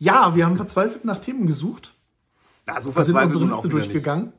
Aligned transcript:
Ja, 0.00 0.34
wir 0.34 0.46
haben 0.46 0.56
verzweifelt 0.56 1.04
nach 1.04 1.20
Themen 1.20 1.46
gesucht. 1.46 1.94
Ja, 2.66 2.80
so 2.80 2.88
Wir 2.96 3.04
sind 3.04 3.14
verzweifelt 3.14 3.36
unsere 3.36 3.44
Liste 3.44 3.68
wieder 3.68 3.76
nicht. 3.78 3.86
durchgegangen. 3.86 4.32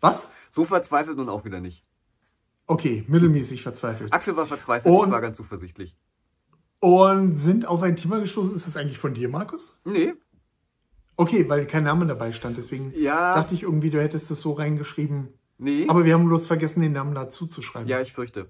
Was? 0.00 0.30
So 0.50 0.64
verzweifelt 0.64 1.16
nun 1.16 1.28
auch 1.28 1.44
wieder 1.44 1.60
nicht. 1.60 1.84
Okay, 2.66 3.04
mittelmäßig 3.08 3.62
verzweifelt. 3.62 4.12
Axel 4.12 4.36
war 4.36 4.46
verzweifelt, 4.46 4.94
Und- 4.94 5.06
ich 5.08 5.12
war 5.12 5.20
ganz 5.20 5.36
zuversichtlich. 5.36 5.96
Und 6.80 7.36
sind 7.36 7.66
auf 7.66 7.82
ein 7.82 7.96
Thema 7.96 8.20
gestoßen. 8.20 8.54
Ist 8.54 8.66
es 8.66 8.76
eigentlich 8.76 8.98
von 8.98 9.14
dir, 9.14 9.28
Markus? 9.28 9.80
Nee, 9.84 10.14
Okay, 11.16 11.46
weil 11.50 11.66
kein 11.66 11.84
Name 11.84 12.06
dabei 12.06 12.32
stand. 12.32 12.56
Deswegen 12.56 12.94
Ja. 12.96 13.34
dachte 13.34 13.54
ich 13.54 13.62
irgendwie, 13.64 13.90
du 13.90 14.00
hättest 14.00 14.30
es 14.30 14.40
so 14.40 14.52
reingeschrieben. 14.52 15.28
nee. 15.58 15.84
Aber 15.88 16.06
wir 16.06 16.14
haben 16.14 16.24
bloß 16.26 16.46
vergessen, 16.46 16.80
den 16.80 16.92
Namen 16.92 17.14
dazu 17.14 17.46
zu 17.46 17.60
schreiben. 17.60 17.88
ja, 17.88 18.00
ich 18.00 18.12
fürchte. 18.14 18.48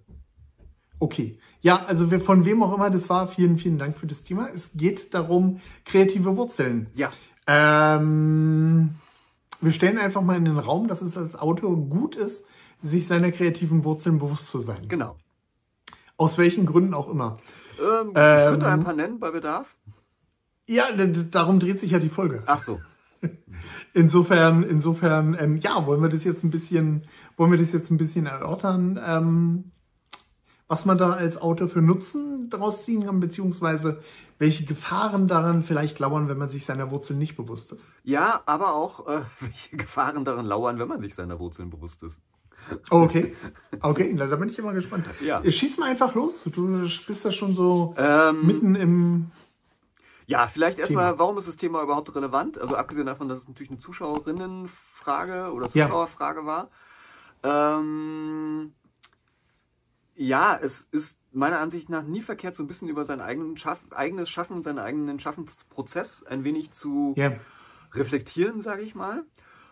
Okay. 1.01 1.39
Ja, 1.63 1.85
also 1.87 2.11
wir, 2.11 2.21
von 2.21 2.45
wem 2.45 2.63
auch 2.63 2.75
immer 2.75 2.91
das 2.91 3.11
war, 3.11 3.27
vielen, 3.27 3.59
vielen 3.59 3.79
Dank 3.79 3.99
für 3.99 4.07
das 4.07 4.23
Thema. 4.23 4.49
Es 4.55 4.73
geht 4.75 5.13
darum, 5.13 5.61
kreative 5.85 6.37
Wurzeln. 6.37 6.87
Ja. 6.95 7.11
Ähm, 7.47 8.95
wir 9.61 9.73
stellen 9.73 9.99
einfach 9.99 10.23
mal 10.23 10.37
in 10.37 10.45
den 10.45 10.59
Raum, 10.59 10.89
dass 10.89 11.03
es 11.03 11.17
als 11.17 11.35
Autor 11.35 11.77
gut 11.77 12.17
ist, 12.17 12.45
sich 12.83 13.07
seiner 13.07 13.33
kreativen 13.33 13.85
Wurzeln 13.85 14.19
bewusst 14.19 14.49
zu 14.49 14.61
sein. 14.61 14.89
Genau. 14.89 15.17
Aus 16.17 16.39
welchen 16.39 16.67
Gründen 16.67 16.95
auch 16.95 17.09
immer. 17.11 17.39
Ähm, 17.79 18.11
ich 18.11 18.17
Ähm, 18.17 18.51
könnte 18.51 18.67
ein 18.67 18.85
paar 18.85 18.95
nennen 18.95 19.19
bei 19.19 19.31
Bedarf. 19.31 19.75
Ja, 20.69 20.85
darum 20.93 21.59
dreht 21.59 21.81
sich 21.81 21.91
ja 21.91 21.99
die 21.99 22.09
Folge. 22.09 22.43
Ach 22.47 22.61
so. 22.61 22.81
Insofern, 23.93 24.63
insofern, 24.63 25.37
ähm, 25.39 25.57
ja, 25.57 25.85
wollen 25.85 26.01
wir 26.01 26.09
das 26.09 26.25
jetzt 26.25 26.45
ein 26.45 26.51
bisschen, 26.51 27.07
wollen 27.37 27.51
wir 27.51 27.59
das 27.59 27.73
jetzt 27.73 27.91
ein 27.91 27.99
bisschen 27.99 28.27
erörtern, 28.27 29.01
ähm, 29.05 29.73
was 30.71 30.85
man 30.87 30.97
da 30.99 31.11
als 31.11 31.37
Autor 31.37 31.67
für 31.67 31.83
Nutzen 31.83 32.49
daraus 32.49 32.85
ziehen 32.85 33.05
kann, 33.05 33.19
beziehungsweise 33.19 34.01
welche 34.39 34.65
Gefahren 34.65 35.27
daran 35.27 35.65
vielleicht 35.65 35.99
lauern, 35.99 36.29
wenn 36.29 36.39
man 36.39 36.49
sich 36.49 36.65
seiner 36.65 36.93
Wurzeln 36.93 37.19
nicht 37.19 37.37
bewusst 37.37 37.73
ist. 37.73 37.91
Ja, 38.05 38.41
aber 38.47 38.73
auch, 38.75 39.09
äh, 39.09 39.23
welche 39.41 39.77
Gefahren 39.77 40.25
darin 40.25 40.47
lauern, 40.47 40.79
wenn 40.79 40.87
man 40.87 41.01
sich 41.01 41.17
seiner 41.17 41.41
Wurzeln 41.41 41.71
bewusst 41.71 42.05
ist. 42.05 42.21
Oh, 42.93 43.01
okay. 43.01 43.35
Okay, 43.81 44.15
da 44.15 44.37
bin 44.37 44.49
ich 44.49 44.59
immer 44.61 44.73
gespannt. 44.73 45.07
Ja. 45.21 45.43
Schieß 45.43 45.79
mal 45.79 45.91
einfach 45.91 46.15
los. 46.15 46.45
Du 46.45 46.83
bist 47.07 47.25
da 47.25 47.33
schon 47.33 47.53
so 47.53 47.95
Ähm, 47.99 48.47
mitten 48.47 48.75
im. 48.77 49.31
Ja, 50.27 50.47
vielleicht 50.47 50.79
erstmal, 50.79 51.19
warum 51.19 51.37
ist 51.39 51.49
das 51.49 51.57
Thema 51.57 51.83
überhaupt 51.83 52.15
relevant? 52.15 52.59
Also 52.59 52.77
abgesehen 52.77 53.07
davon, 53.07 53.29
dass 53.29 53.41
es 53.41 53.49
natürlich 53.49 53.71
eine 53.71 53.81
Zuschauerinnenfrage 53.81 55.51
oder 55.53 55.69
Ja. 55.73 55.87
Zuschauerfrage 55.87 56.47
war. 56.47 56.69
Ähm, 57.43 58.73
ja, 60.21 60.59
es 60.61 60.83
ist 60.93 61.19
meiner 61.33 61.61
Ansicht 61.61 61.89
nach 61.89 62.03
nie 62.03 62.21
verkehrt, 62.21 62.55
so 62.55 62.63
ein 62.63 62.67
bisschen 62.67 62.89
über 62.89 63.07
sein 63.07 63.57
Schaff, 63.57 63.81
eigenes 63.91 64.29
Schaffen 64.29 64.55
und 64.55 64.63
seinen 64.63 64.79
eigenen 64.79 65.19
Schaffensprozess 65.19 66.23
ein 66.25 66.45
wenig 66.45 66.73
zu 66.73 67.15
Ja, 67.17 67.33
reflektieren, 67.95 68.61
sage 68.61 68.83
ich 68.83 68.95
mal. 68.95 69.25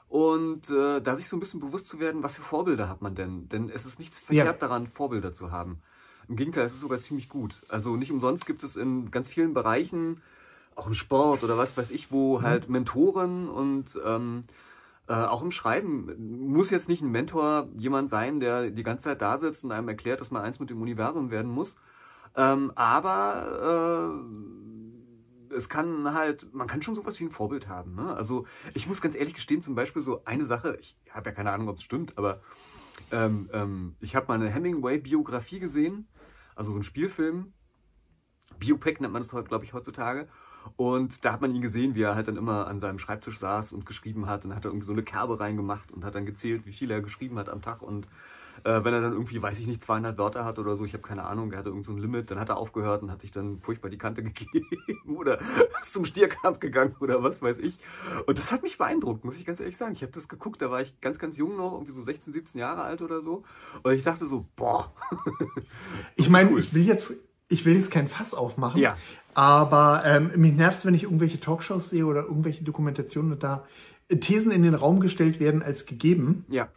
Und 0.08 0.70
äh, 0.70 1.02
da 1.02 1.16
sich 1.16 1.28
so 1.28 1.36
ein 1.36 1.40
bisschen 1.40 1.60
bewusst 1.60 1.86
zu 1.86 2.00
werden, 2.00 2.22
was 2.22 2.34
für 2.34 2.40
Vorbilder 2.42 2.88
hat 2.88 3.02
man 3.02 3.14
denn? 3.14 3.50
Denn 3.50 3.68
es 3.68 3.84
ist 3.84 3.98
nichts 3.98 4.18
verkehrt 4.18 4.62
daran, 4.62 4.86
Vorbilder 4.86 5.34
zu 5.34 5.50
haben. 5.50 5.82
Im 6.28 6.36
Gegenteil, 6.36 6.64
es 6.64 6.72
ist 6.72 6.80
sogar 6.80 6.98
ziemlich 6.98 7.28
gut. 7.28 7.60
Also 7.68 7.96
nicht 7.96 8.10
umsonst 8.10 8.46
gibt 8.46 8.64
es 8.64 8.76
in 8.76 9.10
ganz 9.10 9.28
vielen 9.28 9.52
Bereichen, 9.52 10.22
auch 10.76 10.86
im 10.86 10.94
Sport 10.94 11.44
oder 11.44 11.58
was 11.58 11.76
weiß 11.76 11.90
ich, 11.90 12.10
wo 12.10 12.40
halt 12.40 12.70
Mentoren 12.70 13.50
und 13.50 13.98
ähm, 14.02 14.44
äh, 15.08 15.14
auch 15.14 15.42
im 15.42 15.50
Schreiben 15.50 16.50
muss 16.50 16.70
jetzt 16.70 16.88
nicht 16.88 17.02
ein 17.02 17.10
Mentor 17.10 17.68
jemand 17.76 18.10
sein, 18.10 18.40
der 18.40 18.70
die 18.70 18.82
ganze 18.82 19.04
Zeit 19.04 19.22
da 19.22 19.38
sitzt 19.38 19.64
und 19.64 19.72
einem 19.72 19.88
erklärt, 19.88 20.20
dass 20.20 20.30
man 20.30 20.42
eins 20.42 20.60
mit 20.60 20.70
dem 20.70 20.82
Universum 20.82 21.30
werden 21.30 21.50
muss. 21.50 21.76
Ähm, 22.36 22.72
aber 22.74 24.20
äh, 25.50 25.54
es 25.54 25.68
kann 25.70 26.12
halt, 26.12 26.52
man 26.52 26.66
kann 26.66 26.82
schon 26.82 26.94
sowas 26.94 27.18
wie 27.20 27.24
ein 27.24 27.30
Vorbild 27.30 27.68
haben. 27.68 27.94
Ne? 27.94 28.14
Also 28.14 28.46
ich 28.74 28.86
muss 28.86 29.00
ganz 29.00 29.14
ehrlich 29.14 29.34
gestehen, 29.34 29.62
zum 29.62 29.74
Beispiel 29.74 30.02
so 30.02 30.24
eine 30.26 30.44
Sache, 30.44 30.76
ich 30.78 30.98
habe 31.10 31.30
ja 31.30 31.34
keine 31.34 31.52
Ahnung, 31.52 31.68
ob 31.68 31.76
es 31.76 31.82
stimmt, 31.82 32.18
aber 32.18 32.42
ähm, 33.10 33.48
ähm, 33.52 33.96
ich 34.00 34.14
habe 34.14 34.26
mal 34.28 34.34
eine 34.34 34.50
Hemingway-Biografie 34.50 35.58
gesehen, 35.58 36.06
also 36.54 36.72
so 36.72 36.78
ein 36.78 36.82
Spielfilm. 36.82 37.54
Biopic 38.58 39.00
nennt 39.00 39.12
man 39.12 39.22
das 39.22 39.30
glaube 39.30 39.64
ich, 39.64 39.72
heutzutage. 39.72 40.28
Und 40.76 41.24
da 41.24 41.32
hat 41.32 41.40
man 41.40 41.54
ihn 41.54 41.62
gesehen, 41.62 41.94
wie 41.94 42.02
er 42.02 42.14
halt 42.14 42.28
dann 42.28 42.36
immer 42.36 42.66
an 42.66 42.80
seinem 42.80 42.98
Schreibtisch 42.98 43.38
saß 43.38 43.72
und 43.72 43.86
geschrieben 43.86 44.26
hat. 44.26 44.44
Und 44.44 44.54
hat 44.54 44.64
er 44.64 44.70
irgendwie 44.70 44.86
so 44.86 44.92
eine 44.92 45.02
Kerbe 45.02 45.40
reingemacht 45.40 45.90
und 45.92 46.04
hat 46.04 46.14
dann 46.14 46.26
gezählt, 46.26 46.66
wie 46.66 46.72
viel 46.72 46.90
er 46.90 47.00
geschrieben 47.00 47.38
hat 47.38 47.48
am 47.48 47.62
Tag. 47.62 47.82
Und 47.82 48.06
äh, 48.64 48.84
wenn 48.84 48.94
er 48.94 49.00
dann 49.00 49.12
irgendwie, 49.12 49.40
weiß 49.40 49.58
ich 49.58 49.66
nicht, 49.66 49.82
200 49.82 50.18
Wörter 50.18 50.44
hat 50.44 50.58
oder 50.58 50.76
so, 50.76 50.84
ich 50.84 50.92
habe 50.92 51.02
keine 51.02 51.24
Ahnung, 51.24 51.52
er 51.52 51.58
hatte 51.58 51.68
irgend 51.68 51.86
so 51.86 51.92
ein 51.92 51.98
Limit, 51.98 52.30
dann 52.30 52.38
hat 52.38 52.48
er 52.48 52.56
aufgehört 52.56 53.02
und 53.02 53.10
hat 53.10 53.20
sich 53.20 53.30
dann 53.30 53.60
furchtbar 53.60 53.88
die 53.88 53.98
Kante 53.98 54.22
gegeben 54.24 55.16
oder 55.16 55.38
ist 55.80 55.92
zum 55.92 56.04
Stierkampf 56.04 56.58
gegangen 56.58 56.94
oder 57.00 57.22
was 57.22 57.42
weiß 57.42 57.58
ich. 57.58 57.78
Und 58.26 58.38
das 58.38 58.50
hat 58.50 58.62
mich 58.62 58.78
beeindruckt, 58.78 59.24
muss 59.24 59.38
ich 59.38 59.46
ganz 59.46 59.60
ehrlich 59.60 59.76
sagen. 59.76 59.92
Ich 59.92 60.02
habe 60.02 60.12
das 60.12 60.28
geguckt, 60.28 60.60
da 60.62 60.70
war 60.70 60.80
ich 60.80 61.00
ganz, 61.00 61.18
ganz 61.18 61.36
jung 61.36 61.56
noch, 61.56 61.72
irgendwie 61.72 61.92
so 61.92 62.02
16, 62.02 62.32
17 62.32 62.60
Jahre 62.60 62.82
alt 62.82 63.02
oder 63.02 63.20
so. 63.20 63.44
Und 63.82 63.92
ich 63.92 64.02
dachte 64.02 64.26
so, 64.26 64.46
boah. 64.56 64.92
ich 66.16 66.28
meine, 66.28 66.58
ich 66.58 66.74
will 66.74 66.82
jetzt, 66.82 67.12
ich 67.48 67.64
will 67.64 67.74
jetzt 67.76 67.90
kein 67.90 68.08
Fass 68.08 68.34
aufmachen. 68.34 68.80
Ja. 68.80 68.96
Aber 69.34 70.02
ähm, 70.04 70.32
mich 70.36 70.54
nervt 70.54 70.84
wenn 70.84 70.94
ich 70.94 71.04
irgendwelche 71.04 71.40
Talkshows 71.40 71.90
sehe 71.90 72.04
oder 72.06 72.22
irgendwelche 72.24 72.64
Dokumentationen 72.64 73.32
und 73.32 73.42
da 73.42 73.64
Thesen 74.20 74.50
in 74.52 74.62
den 74.62 74.74
Raum 74.74 75.00
gestellt 75.00 75.38
werden 75.38 75.62
als 75.62 75.84
gegeben, 75.86 76.44
Ja, 76.48 76.68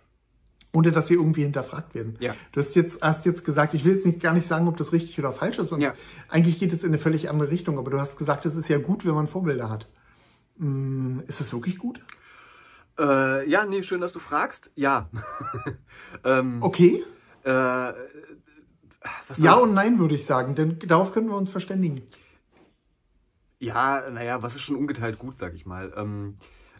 ohne 0.73 0.91
dass 0.91 1.07
sie 1.07 1.15
irgendwie 1.15 1.43
hinterfragt 1.43 1.95
werden. 1.95 2.15
Ja. 2.19 2.35
Du 2.51 2.59
hast 2.59 2.75
jetzt, 2.75 3.01
hast 3.01 3.25
jetzt 3.25 3.43
gesagt, 3.45 3.73
ich 3.73 3.83
will 3.85 3.93
jetzt 3.93 4.05
nicht, 4.05 4.19
gar 4.21 4.33
nicht 4.33 4.45
sagen, 4.45 4.67
ob 4.67 4.77
das 4.77 4.91
richtig 4.93 5.17
oder 5.19 5.31
falsch 5.33 5.57
ist. 5.59 5.71
Und 5.71 5.81
Ja. 5.81 5.93
eigentlich 6.29 6.59
geht 6.59 6.71
es 6.73 6.83
in 6.83 6.89
eine 6.89 6.97
völlig 6.97 7.29
andere 7.29 7.49
Richtung. 7.49 7.77
Aber 7.77 7.89
du 7.89 7.99
hast 7.99 8.17
gesagt, 8.17 8.45
es 8.45 8.55
ist 8.55 8.67
ja 8.67 8.77
gut, 8.79 9.05
wenn 9.05 9.15
man 9.15 9.27
Vorbilder 9.27 9.69
hat. 9.69 9.87
Hm, 10.59 11.23
ist 11.27 11.41
es 11.41 11.51
wirklich 11.53 11.77
gut? 11.77 11.99
äh, 12.99 13.49
ja, 13.49 13.65
nee, 13.65 13.81
schön, 13.81 14.01
dass 14.01 14.11
du 14.11 14.19
fragst. 14.19 14.71
Ja. 14.75 15.09
ähm, 16.23 16.57
Okay. 16.61 17.03
äh, 17.43 17.89
Ja 19.37 19.55
und 19.55 19.73
nein, 19.73 19.99
würde 19.99 20.15
ich 20.15 20.25
sagen. 20.25 20.55
Denn 20.55 20.79
darauf 20.79 21.11
können 21.13 21.27
wir 21.29 21.35
uns 21.35 21.49
verständigen. 21.49 22.01
Ja, 23.59 24.09
naja, 24.09 24.41
was 24.41 24.55
ist 24.55 24.61
schon 24.61 24.75
ungeteilt 24.75 25.19
gut, 25.19 25.37
sag 25.37 25.53
ich 25.53 25.65
mal. 25.65 25.93
Ähm, 25.95 26.35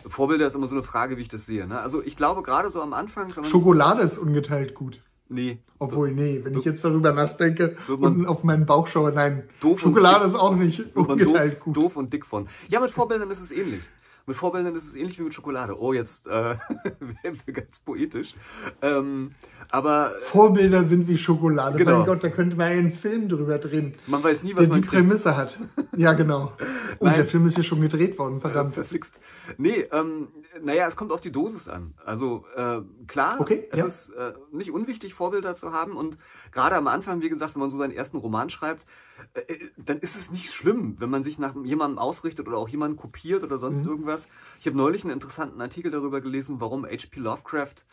Vorbilder 0.07 0.47
ist 0.47 0.55
immer 0.55 0.67
so 0.67 0.75
eine 0.75 0.83
Frage, 0.83 1.17
wie 1.17 1.21
ich 1.21 1.27
das 1.29 1.45
sehe. 1.45 1.67
Ne? 1.67 1.79
Also 1.79 2.01
ich 2.03 2.17
glaube 2.17 2.41
gerade 2.41 2.69
so 2.71 2.81
am 2.81 2.93
Anfang. 2.93 3.31
Schokolade 3.43 4.01
ist 4.01 4.17
ungeteilt 4.17 4.73
gut. 4.73 5.01
nee, 5.29 5.59
Obwohl, 5.79 6.11
nee, 6.11 6.41
wenn 6.43 6.57
ich 6.57 6.65
jetzt 6.65 6.83
darüber 6.83 7.11
nachdenke 7.11 7.77
und 7.87 8.25
auf 8.25 8.43
meinen 8.43 8.65
Bauch 8.65 8.87
schaue, 8.87 9.11
nein. 9.11 9.47
Doof 9.61 9.79
Schokolade 9.79 10.25
ist 10.25 10.35
auch 10.35 10.55
nicht 10.55 10.95
ungeteilt 10.95 11.53
doof, 11.53 11.59
gut. 11.63 11.77
doof 11.77 11.95
und 11.97 12.11
dick 12.13 12.25
von. 12.25 12.47
Ja, 12.67 12.79
mit 12.79 12.91
Vorbildern 12.91 13.29
ist 13.29 13.41
es 13.41 13.51
ähnlich. 13.51 13.83
Mit 14.25 14.35
Vorbildern 14.35 14.75
ist 14.75 14.85
es 14.87 14.95
ähnlich 14.95 15.17
wie 15.19 15.23
mit 15.23 15.33
Schokolade. 15.33 15.79
Oh, 15.79 15.93
jetzt 15.93 16.27
äh, 16.27 16.31
werden 16.99 17.39
wir 17.45 17.53
ganz 17.53 17.79
poetisch. 17.79 18.33
Ähm, 18.81 19.35
aber 19.71 20.13
Vorbilder 20.19 20.83
sind 20.83 21.07
wie 21.07 21.17
Schokolade. 21.17 21.77
Genau. 21.77 21.97
Mein 21.99 22.05
Gott, 22.05 22.23
da 22.23 22.29
könnte 22.29 22.55
man 22.57 22.67
einen 22.67 22.93
Film 22.93 23.29
drüber 23.29 23.57
drehen, 23.57 23.95
man 24.07 24.23
weiß 24.23 24.43
nie, 24.43 24.51
was 24.53 24.61
der 24.65 24.69
man 24.69 24.81
die 24.81 24.87
kriegt. 24.87 25.03
Prämisse 25.03 25.35
hat. 25.37 25.59
Ja, 25.97 26.13
genau. 26.13 26.53
Und 26.99 27.07
Nein. 27.07 27.15
der 27.17 27.25
Film 27.25 27.45
ist 27.45 27.57
ja 27.57 27.63
schon 27.63 27.81
gedreht 27.81 28.17
worden, 28.17 28.39
verdammt. 28.39 28.75
Verflixt. 28.75 29.19
Nee, 29.57 29.87
ähm, 29.91 30.29
naja, 30.63 30.87
es 30.87 30.95
kommt 30.95 31.11
auf 31.11 31.19
die 31.19 31.33
Dosis 31.33 31.67
an. 31.67 31.93
Also 32.05 32.45
äh, 32.55 32.79
klar, 33.07 33.35
Okay, 33.39 33.67
es 33.71 33.77
ja. 33.77 33.85
ist 33.85 34.09
äh, 34.11 34.31
nicht 34.53 34.71
unwichtig, 34.71 35.13
Vorbilder 35.13 35.57
zu 35.57 35.73
haben. 35.73 35.97
Und 35.97 36.17
gerade 36.53 36.77
am 36.77 36.87
Anfang, 36.87 37.21
wie 37.21 37.27
gesagt, 37.27 37.55
wenn 37.55 37.59
man 37.59 37.71
so 37.71 37.77
seinen 37.77 37.91
ersten 37.91 38.15
Roman 38.17 38.49
schreibt, 38.49 38.85
äh, 39.33 39.41
äh, 39.53 39.69
dann 39.75 39.99
ist 39.99 40.15
es 40.15 40.31
nicht 40.31 40.53
schlimm, 40.53 40.95
wenn 40.99 41.09
man 41.09 41.23
sich 41.23 41.37
nach 41.39 41.55
jemandem 41.61 41.99
ausrichtet 41.99 42.47
oder 42.47 42.57
auch 42.57 42.69
jemanden 42.69 42.95
kopiert 42.95 43.43
oder 43.43 43.55
Mhm. 43.57 43.59
sonst 43.59 43.85
irgendwas. 43.85 44.29
Ich 44.61 44.65
habe 44.67 44.77
neulich 44.77 45.03
einen 45.03 45.11
interessanten 45.13 45.59
Artikel 45.59 45.91
darüber 45.91 46.21
gelesen, 46.21 46.61
warum 46.61 46.85
H.P. 46.85 47.19
Lovecraft 47.19 47.83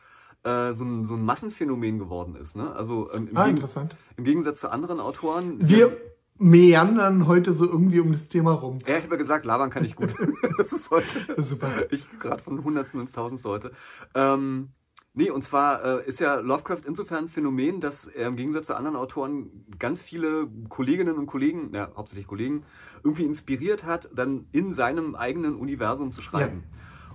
äh, 0.45 0.73
so, 0.73 0.85
ein, 0.85 1.05
so 1.05 1.15
ein 1.15 1.25
Massenphänomen 1.25 1.99
geworden 1.99 2.37
ist. 2.37 2.57
Ne? 2.57 2.73
Also 2.75 3.11
ähm, 3.15 3.29
im, 3.29 3.37
Ah, 3.37 3.47
interessant. 3.47 3.97
im 4.17 4.25
Gegensatz 4.25 4.61
zu 4.61 4.71
anderen 4.71 5.01
Autoren. 5.01 5.59
Wir 5.61 5.97
meandern 6.39 7.27
heute 7.27 7.53
so 7.53 7.67
irgendwie 7.67 8.01
um 8.01 8.13
das 8.13 8.29
Thema 8.29 8.53
rum. 8.53 8.79
Ja, 8.87 8.97
ich 8.97 9.05
habe 9.05 9.15
ja 9.15 9.19
gesagt, 9.19 9.45
labern 9.45 9.71
kann 9.71 9.85
ich 9.85 9.97
gut. 9.97 10.15
das 10.59 10.73
ist 10.73 10.91
heute. 10.91 11.43
Super. 11.43 11.91
Ich 11.91 12.07
gerade 12.21 12.43
von 12.43 12.63
Hundertsten 12.63 13.01
ins 13.01 13.13
Tausendste 13.13 13.49
heute. 13.49 13.73
Ähm, 14.15 14.69
nee, 15.15 15.31
und 15.31 15.43
zwar 15.43 15.85
äh, 15.85 16.07
ist 16.09 16.21
ja 16.21 16.37
Lovecraft 16.37 16.83
insofern 16.87 17.25
ein 17.25 17.29
Phänomen, 17.29 17.81
dass 17.81 18.07
er 18.07 18.29
im 18.29 18.37
Gegensatz 18.37 18.69
zu 18.69 18.77
anderen 18.77 18.97
Autoren 18.97 19.67
ganz 19.81 20.01
viele 20.03 20.49
Kolleginnen 20.69 21.19
und 21.19 21.27
Kollegen, 21.27 21.75
ja, 21.75 21.91
hauptsächlich 21.97 22.29
Kollegen, 22.29 22.65
irgendwie 23.03 23.25
inspiriert 23.25 23.85
hat, 23.85 24.09
dann 24.15 24.47
in 24.53 24.75
seinem 24.75 25.17
eigenen 25.17 25.57
Universum 25.57 26.13
zu 26.13 26.23
schreiben. 26.23 26.63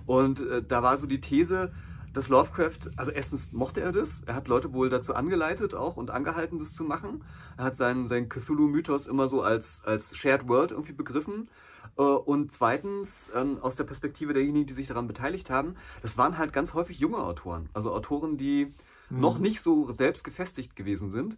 Und 0.04 0.40
äh, 0.40 0.62
da 0.62 0.82
war 0.82 0.98
so 0.98 1.06
die 1.06 1.22
These, 1.22 1.72
dass 2.14 2.28
Lovecraft, 2.28 2.90
also 2.96 3.10
erstens 3.10 3.52
mochte 3.52 3.80
er 3.80 3.92
das, 3.92 4.22
er 4.24 4.36
hat 4.36 4.48
Leute 4.48 4.72
wohl 4.72 4.88
dazu 4.88 5.14
angeleitet 5.14 5.74
auch 5.74 5.96
und 5.96 6.10
angehalten, 6.10 6.60
das 6.60 6.72
zu 6.72 6.84
machen. 6.84 7.24
Er 7.58 7.64
hat 7.64 7.76
seinen, 7.76 8.08
seinen 8.08 8.28
Cthulhu-Mythos 8.28 9.08
immer 9.08 9.28
so 9.28 9.42
als, 9.42 9.82
als 9.84 10.16
Shared 10.16 10.48
World 10.48 10.70
irgendwie 10.70 10.92
begriffen. 10.92 11.50
Äh, 11.98 12.02
Und 12.02 12.52
zweitens, 12.52 13.30
ähm, 13.34 13.58
aus 13.60 13.76
der 13.76 13.84
Perspektive 13.84 14.32
derjenigen, 14.32 14.66
die 14.66 14.74
sich 14.74 14.88
daran 14.88 15.08
beteiligt 15.08 15.50
haben, 15.50 15.74
das 16.02 16.16
waren 16.16 16.38
halt 16.38 16.52
ganz 16.52 16.72
häufig 16.72 16.98
junge 16.98 17.18
Autoren. 17.18 17.68
Also 17.74 17.92
Autoren, 17.92 18.38
die 18.38 18.70
noch 19.10 19.38
nicht 19.38 19.60
so 19.60 19.92
selbst 19.92 20.24
gefestigt 20.24 20.76
gewesen 20.76 21.10
sind. 21.10 21.36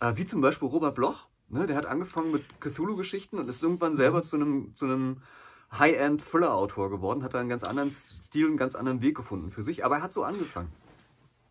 Äh, 0.00 0.16
Wie 0.16 0.26
zum 0.26 0.40
Beispiel 0.40 0.68
Robert 0.68 0.94
Bloch. 0.94 1.28
Ne? 1.48 1.66
Der 1.66 1.76
hat 1.76 1.86
angefangen 1.86 2.32
mit 2.32 2.42
Cthulhu-Geschichten 2.60 3.38
und 3.38 3.48
ist 3.48 3.62
irgendwann 3.62 3.94
selber 3.94 4.22
zu 4.22 4.36
einem, 4.36 4.74
zu 4.74 4.86
einem 4.86 5.20
High-End-Thriller-Autor 5.78 6.90
geworden, 6.90 7.22
hat 7.22 7.34
da 7.34 7.40
einen 7.40 7.48
ganz 7.48 7.64
anderen 7.64 7.90
Stil, 7.92 8.46
einen 8.46 8.56
ganz 8.56 8.74
anderen 8.74 9.00
Weg 9.02 9.16
gefunden 9.16 9.50
für 9.50 9.62
sich, 9.62 9.84
aber 9.84 9.96
er 9.96 10.02
hat 10.02 10.12
so 10.12 10.24
angefangen. 10.24 10.68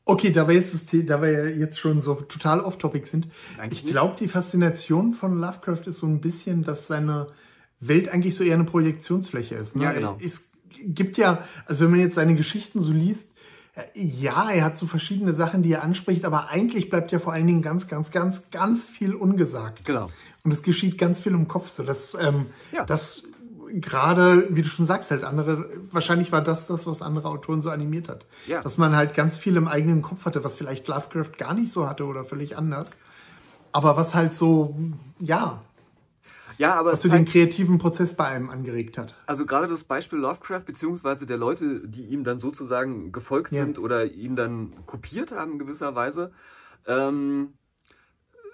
Okay, 0.06 0.31
da 0.31 0.48
wir 0.48 0.56
jetzt, 0.56 0.74
das, 0.74 0.81
da 1.06 1.22
wir 1.22 1.31
ja 1.31 1.46
jetzt 1.46 1.80
schon 1.80 2.02
so 2.02 2.16
total 2.16 2.60
off-topic 2.60 3.06
sind, 3.06 3.28
Eigentlich 3.58 3.86
ich 3.86 3.92
glaube, 3.92 4.16
die 4.20 4.28
Faszination 4.28 5.14
von 5.14 5.40
Lovecraft 5.40 5.84
ist 5.86 6.00
so 6.00 6.08
ein 6.08 6.20
bisschen, 6.20 6.64
dass 6.64 6.88
seine 6.88 7.28
Welt 7.80 8.10
eigentlich 8.10 8.36
so 8.36 8.44
eher 8.44 8.56
eine 8.56 8.66
Projektionsfläche 8.66 9.56
ist. 9.56 9.78
Ne? 9.78 9.84
Ja, 9.84 9.94
genau. 9.94 10.18
Es 10.22 10.50
gibt 10.81 11.18
ja, 11.18 11.46
also 11.66 11.86
wenn 11.86 11.92
man 11.92 12.00
jetzt 12.02 12.16
seine 12.16 12.36
Geschichten 12.36 12.81
so 12.81 12.92
liest, 12.92 13.30
äh, 13.75 13.84
ja, 13.96 14.52
er 14.52 14.66
hat 14.66 14.75
so 14.75 14.88
verschiedene 14.88 15.31
Sachen, 15.31 15.64
die 15.64 15.72
er 15.72 15.84
anspricht, 15.84 16.25
aber 16.25 16.50
eigentlich 16.50 16.90
bleibt 16.90 17.14
ja 17.14 17.20
vor 17.20 17.31
allen 17.31 17.48
Dingen 17.48 17.62
ganz, 17.62 17.88
ganz, 17.88 18.12
ganz, 18.12 18.52
ganz 18.52 18.84
viel 18.84 19.14
ungesagt. 19.16 19.86
Genau. 19.86 20.10
Und 20.44 20.52
es 20.52 20.64
geschieht 20.64 20.98
ganz 20.98 21.22
viel 21.22 21.31
im 21.31 21.48
Kopf, 21.48 21.70
so 21.70 21.84
dass 21.84 22.16
ähm, 22.20 22.48
Ja. 22.74 22.84
das 22.86 23.24
gerade, 23.81 24.48
wie 24.50 24.62
du 24.62 24.68
schon 24.68 24.86
sagst, 24.86 25.12
halt 25.12 25.24
andere, 25.24 25.70
wahrscheinlich 25.92 26.31
war 26.31 26.42
das 26.42 26.68
das, 26.68 26.86
was 26.88 27.02
andere 27.02 27.28
Autoren 27.30 27.62
so 27.62 27.70
animiert 27.70 28.10
hat. 28.10 28.25
Ja. 28.48 28.62
Dass 28.62 28.78
man 28.78 28.96
halt 28.96 29.14
ganz 29.16 29.38
viel 29.38 29.56
im 29.58 29.68
eigenen 29.68 30.02
Kopf 30.02 30.25
hatte, 30.25 30.44
was 30.44 30.56
vielleicht 30.56 30.88
Lovecraft 30.88 31.38
gar 31.38 31.54
nicht 31.54 31.72
so 31.72 31.88
hatte 31.88 32.06
oder 32.06 32.24
völlig 32.24 32.58
anders. 32.58 32.98
Aber 33.72 33.98
was 33.98 34.14
halt 34.14 34.34
so, 34.34 34.78
ja, 35.20 35.62
Ja, 36.60 36.75
aber 36.75 36.92
was 36.94 37.02
so 37.02 37.10
den 37.10 37.25
kreativen 37.25 37.80
Prozess 37.80 38.16
bei 38.16 38.25
einem 38.25 38.52
angeregt 38.52 39.00
hat. 39.00 39.16
Also 39.25 39.46
gerade 39.48 39.68
das 39.68 39.84
Beispiel 39.84 40.20
Lovecraft, 40.20 40.62
beziehungsweise 40.66 41.25
der 41.25 41.38
Leute, 41.38 41.81
die 41.88 42.04
ihm 42.06 42.24
dann 42.24 42.38
sozusagen 42.38 43.12
gefolgt 43.12 43.52
Ja. 43.52 43.64
sind 43.64 43.80
oder 43.80 44.06
ihn 44.06 44.36
dann 44.36 44.74
kopiert 44.86 45.31
haben 45.31 45.54
in 45.54 45.60
gewisser 45.60 45.96
Weise, 45.96 46.31
ähm, 46.86 47.54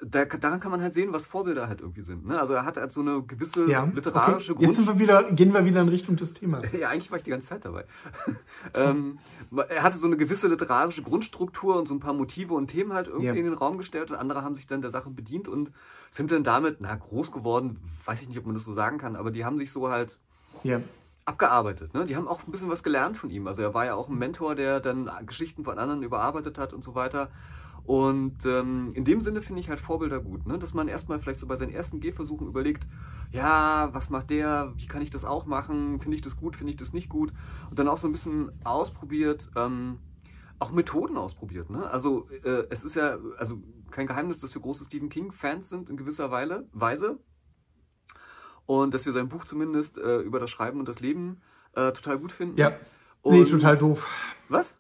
da, 0.02 0.26
daran 0.26 0.60
kann 0.60 0.72
man 0.72 0.82
halt 0.82 0.94
sehen, 0.94 1.12
was 1.12 1.28
Vorbilder 1.28 1.68
halt 1.68 1.82
irgendwie 1.82 2.02
sind. 2.02 2.26
Ne? 2.26 2.40
Also 2.40 2.54
er 2.54 2.64
hat 2.66 2.78
halt 2.78 2.92
so 2.92 3.02
eine 3.02 3.22
gewisse 3.24 3.70
Ja, 3.70 3.84
literarische 3.94 4.54
okay. 4.54 4.66
Jetzt 4.66 4.78
sind 4.78 4.88
wir 4.88 4.98
wieder, 5.00 5.24
gehen 5.32 5.54
wir 5.54 5.66
wieder 5.66 5.82
in 5.82 5.90
Richtung 5.90 6.16
des 6.16 6.34
Themas. 6.34 6.72
Ja, 6.80 6.90
eigentlich 6.90 7.12
war 7.12 7.18
ich 7.18 7.24
die 7.24 7.32
ganze 7.32 7.50
Zeit 7.50 7.66
dabei. 7.66 7.86
ähm, 8.76 9.20
er 9.68 9.84
hatte 9.84 9.98
so 9.98 10.08
eine 10.08 10.16
gewisse 10.16 10.48
literarische 10.48 11.02
Grundstruktur 11.02 11.78
und 11.78 11.88
so 11.88 11.94
ein 11.94 12.00
paar 12.00 12.14
Motive 12.14 12.54
und 12.54 12.68
Themen 12.68 12.94
halt 12.94 13.08
irgendwie 13.08 13.26
Ja. 13.28 13.34
in 13.34 13.44
den 13.44 13.54
Raum 13.54 13.78
gestellt 13.78 14.12
und 14.12 14.18
andere 14.18 14.42
haben 14.44 14.56
sich 14.56 14.68
dann 14.68 14.82
der 14.82 14.92
Sache 14.92 15.10
bedient 15.10 15.48
und 15.48 15.72
sind 16.12 16.32
dann 16.32 16.44
damit, 16.44 16.78
na, 16.80 16.96
groß 16.96 17.32
geworden, 17.32 17.80
weiß 18.06 18.22
ich 18.22 18.30
nicht, 18.30 18.38
ob 18.40 18.46
man 18.46 18.56
das 18.56 18.64
so 18.66 18.74
sagen 18.74 18.98
kann, 18.98 19.16
aber 19.16 19.32
die 19.32 19.44
haben 19.44 19.58
sich 19.58 19.72
so 19.72 19.90
halt 19.90 20.18
Ja, 20.64 20.80
abgearbeitet. 21.26 21.94
Ne? 21.94 22.06
Die 22.06 22.16
haben 22.16 22.28
auch 22.28 22.42
ein 22.48 22.52
bisschen 22.52 22.70
was 22.70 22.84
gelernt 22.84 23.18
von 23.18 23.30
ihm. 23.30 23.48
Also 23.48 23.62
er 23.62 23.74
war 23.74 23.86
ja 23.86 23.96
auch 23.96 24.08
ein 24.10 24.18
Mentor, 24.18 24.56
der 24.56 24.80
dann 24.80 25.10
Geschichten 25.26 25.64
von 25.64 25.78
anderen 25.78 26.02
überarbeitet 26.04 26.58
hat 26.58 26.74
und 26.74 26.84
so 26.84 26.96
weiter. 26.96 27.30
Und 27.84 28.46
ähm, 28.46 28.92
in 28.94 29.04
dem 29.04 29.22
Sinne 29.22 29.42
finde 29.42 29.62
ich 29.62 29.70
halt 29.70 29.80
Vorbilder 29.80 30.20
gut, 30.20 30.46
ne? 30.46 30.60
dass 30.60 30.74
man 30.74 30.88
erstmal 30.88 31.20
vielleicht 31.20 31.40
so 31.40 31.48
bei 31.48 31.56
seinen 31.56 31.72
ersten 31.72 32.00
Gehversuchen 32.00 32.48
überlegt, 32.48 32.88
ja, 33.32 33.90
was 33.94 34.10
macht 34.10 34.30
der, 34.30 34.74
wie 34.78 34.88
kann 34.88 35.02
ich 35.02 35.10
das 35.10 35.26
auch 35.26 35.46
machen, 35.46 36.00
finde 36.00 36.16
ich 36.16 36.22
das 36.22 36.38
gut, 36.38 36.56
finde 36.56 36.72
ich 36.72 36.78
das 36.78 36.94
nicht 36.94 37.10
gut 37.10 37.34
und 37.70 37.80
dann 37.80 37.88
auch 37.88 37.98
so 37.98 38.08
ein 38.08 38.12
bisschen 38.12 38.52
ausprobiert, 38.64 39.50
ähm, 39.56 40.00
auch 40.60 40.72
Methoden 40.72 41.18
ausprobiert. 41.18 41.70
Ne? 41.70 41.90
Also 41.90 42.30
äh, 42.44 42.66
es 42.70 42.84
ist 42.84 42.96
ja 42.96 43.18
also 43.38 43.62
kein 43.92 44.08
Geheimnis, 44.08 44.40
dass 44.40 44.54
wir 44.54 44.62
große 44.62 44.86
Stephen 44.86 45.10
King-Fans 45.10 45.70
sind 45.70 45.90
in 45.90 45.98
gewisser 45.98 46.32
Weile, 46.32 46.68
Weise 46.74 47.18
und 48.66 48.94
dass 48.94 49.06
wir 49.06 49.14
sein 49.14 49.30
Buch 49.30 49.46
zumindest 49.46 49.98
äh, 49.98 50.20
über 50.20 50.40
das 50.40 50.50
Schreiben 50.50 50.80
und 50.80 50.88
das 50.88 51.00
Leben 51.00 51.42
äh, 51.74 51.92
total 51.92 52.20
gut 52.20 52.32
finden. 52.32 52.58
ja. 52.58 52.74
Und, 53.22 53.34
Nee, 53.34 53.44
total 53.44 53.78
doof. 53.78 54.08
Was? 54.48 54.74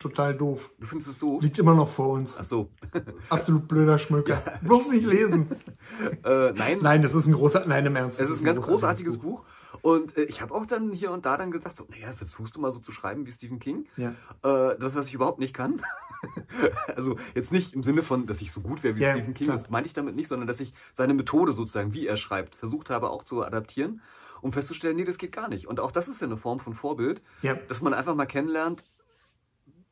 Total 0.00 0.34
doof. 0.34 0.70
Du 0.80 0.86
findest 0.86 1.10
es 1.10 1.18
doof? 1.18 1.42
Liegt 1.42 1.58
immer 1.58 1.74
noch 1.74 1.88
vor 1.88 2.08
uns. 2.08 2.36
Ach 2.40 2.44
so. 2.44 2.70
Absolut 3.28 3.68
blöder 3.68 3.98
Schmöker. 3.98 4.42
Bloß 4.62 4.88
nicht 4.90 5.04
lesen. 5.06 5.46
äh, 6.24 6.52
nein, 6.52 6.78
Nein, 6.80 7.02
das 7.02 7.14
ist 7.14 7.26
ein 7.26 7.34
großer, 7.34 7.64
nein, 7.66 7.84
im 7.86 7.94
Ernst. 7.96 8.18
es 8.18 8.30
ist 8.30 8.40
ein 8.40 8.46
ganz 8.46 8.60
großartiges 8.62 9.18
Buch. 9.18 9.44
Und 9.82 10.16
äh, 10.16 10.22
ich 10.24 10.40
habe 10.42 10.54
auch 10.54 10.66
dann 10.66 10.90
hier 10.90 11.10
und 11.10 11.26
da 11.26 11.36
dann 11.36 11.50
gedacht, 11.50 11.76
so, 11.76 11.86
naja, 11.90 12.12
versuchst 12.14 12.56
du 12.56 12.60
mal 12.60 12.72
so 12.72 12.80
zu 12.80 12.92
schreiben 12.92 13.26
wie 13.26 13.32
Stephen 13.32 13.58
King. 13.60 13.86
Ja. 13.96 14.10
Äh, 14.42 14.78
das, 14.78 14.94
was 14.94 15.06
ich 15.06 15.14
überhaupt 15.14 15.38
nicht 15.38 15.54
kann. 15.54 15.82
also 16.96 17.16
jetzt 17.34 17.52
nicht 17.52 17.74
im 17.74 17.82
Sinne 17.82 18.02
von, 18.02 18.26
dass 18.26 18.40
ich 18.40 18.52
so 18.52 18.60
gut 18.62 18.82
wäre 18.82 18.94
wie 18.96 19.00
Ja, 19.00 19.12
Stephen 19.12 19.34
King, 19.34 19.48
klar. 19.48 19.58
das 19.58 19.70
meinte 19.70 19.86
ich 19.86 19.92
damit 19.94 20.16
nicht, 20.16 20.28
sondern 20.28 20.46
dass 20.48 20.60
ich 20.60 20.72
seine 20.94 21.14
Methode 21.14 21.52
sozusagen, 21.52 21.92
wie 21.94 22.06
er 22.06 22.16
schreibt, 22.16 22.54
versucht 22.54 22.90
habe 22.90 23.10
auch 23.10 23.22
zu 23.22 23.42
adaptieren, 23.42 24.00
um 24.42 24.52
festzustellen, 24.52 24.96
nee, 24.96 25.04
das 25.04 25.18
geht 25.18 25.32
gar 25.32 25.48
nicht. 25.48 25.66
Und 25.66 25.80
auch 25.80 25.92
das 25.92 26.08
ist 26.08 26.20
ja 26.22 26.26
eine 26.26 26.36
Form 26.38 26.60
von 26.60 26.72
Vorbild, 26.74 27.20
Ja. 27.42 27.54
dass 27.68 27.82
man 27.82 27.92
einfach 27.94 28.14
mal 28.14 28.26
kennenlernt, 28.26 28.82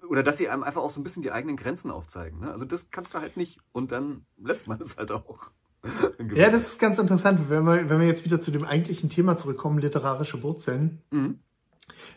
oder 0.09 0.23
dass 0.23 0.39
sie 0.39 0.49
einem 0.49 0.63
einfach 0.63 0.83
auch 0.83 0.91
so 0.91 1.01
ein 1.01 1.05
bisschen 1.05 1.23
die 1.23 1.33
eigenen 1.33 1.57
Grenzen 1.57 1.91
aufzeigen. 1.91 2.41
Ne? 2.41 2.51
Also 2.53 2.65
das 2.65 2.91
kannst 2.91 3.15
du 3.15 3.19
halt 3.21 3.37
nicht 3.37 3.59
und 3.73 3.93
dann 3.93 4.25
lässt 4.43 4.67
man 4.69 4.81
es 4.81 4.97
halt 4.97 5.13
auch. 5.13 5.51
Ja, 6.35 6.51
das 6.51 6.67
ist 6.73 6.81
ganz 6.81 6.99
interessant. 6.99 7.49
Wenn 7.49 7.63
wir, 7.65 7.89
wenn 7.89 8.01
wir 8.01 8.07
jetzt 8.09 8.25
wieder 8.25 8.41
zu 8.41 8.51
dem 8.51 8.65
eigentlichen 8.65 9.11
Thema 9.11 9.37
zurückkommen, 9.37 9.79
literarische 9.79 10.43
Wurzeln, 10.43 11.03
Mhm. 11.13 11.39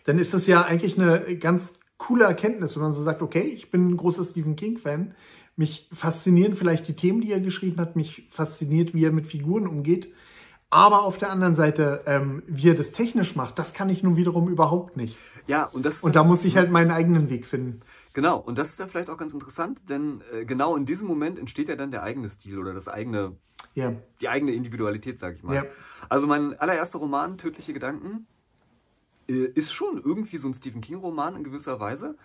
dann 0.06 0.18
ist 0.18 0.34
das 0.34 0.48
ja 0.48 0.64
eigentlich 0.64 1.00
eine 1.00 1.38
ganz 1.38 1.80
coole 1.98 2.24
Erkenntnis, 2.26 2.76
wenn 2.76 2.84
man 2.84 2.92
so 2.92 3.04
sagt, 3.04 3.22
okay, 3.22 3.42
ich 3.42 3.70
bin 3.70 3.90
ein 3.90 3.98
großer 3.98 4.24
Stephen 4.24 4.56
King-Fan. 4.56 5.14
Mich 5.56 5.88
faszinieren 5.94 6.56
vielleicht 6.56 6.88
die 6.88 6.96
Themen, 6.96 7.22
die 7.22 7.32
er 7.32 7.40
geschrieben 7.40 7.80
hat. 7.80 7.96
Mich 7.96 8.28
fasziniert, 8.32 8.96
wie 8.96 9.06
er 9.06 9.12
mit 9.12 9.28
Figuren 9.28 9.68
umgeht. 9.68 10.12
Aber 10.72 11.04
auf 11.04 11.20
der 11.20 11.30
anderen 11.30 11.54
Seite, 11.54 12.02
ähm, 12.08 12.42
wie 12.48 12.70
er 12.70 12.76
das 12.76 12.94
technisch 12.94 13.36
macht, 13.36 13.60
das 13.60 13.74
kann 13.74 13.90
ich 13.90 14.02
nun 14.02 14.16
wiederum 14.16 14.50
überhaupt 14.50 14.98
nicht. 14.98 15.18
Ja, 15.52 15.66
und 15.66 15.86
das 15.86 16.02
Und 16.02 16.16
da 16.16 16.24
muss 16.24 16.46
ich 16.46 16.56
halt 16.56 16.72
meinen 16.72 16.92
eigenen 16.92 17.30
Weg 17.30 17.46
finden. 17.46 17.82
Genau, 18.14 18.38
und 18.38 18.58
das 18.58 18.70
ist 18.70 18.80
dann 18.80 18.90
vielleicht 18.90 19.10
auch 19.10 19.18
ganz 19.18 19.34
interessant, 19.34 19.82
denn 19.90 20.22
äh, 20.32 20.46
genau 20.46 20.78
in 20.78 20.86
diesem 20.86 21.10
Moment 21.10 21.38
entsteht 21.38 21.68
ja 21.68 21.76
dann 21.76 21.92
der 21.92 22.04
eigene 22.04 22.30
Stil 22.30 22.58
oder 22.58 22.74
das 22.74 22.88
eigene, 22.88 23.36
Ja, 23.76 23.92
die 24.22 24.30
eigene 24.30 24.54
Individualität, 24.54 25.20
sag 25.20 25.36
ich 25.36 25.44
mal. 25.44 25.54
Ja. 25.54 25.66
Also 26.08 26.26
mein 26.26 26.58
allererster 26.58 27.00
Roman, 27.00 27.38
Tödliche 27.38 27.74
Gedanken, 27.74 28.28
äh, 29.28 29.48
ist 29.54 29.74
schon 29.74 30.02
irgendwie 30.02 30.38
so 30.38 30.48
ein 30.48 30.54
Stephen 30.54 30.80
King-Roman 30.80 31.36
in 31.36 31.44
gewisser 31.44 31.82
Weise. 31.82 32.16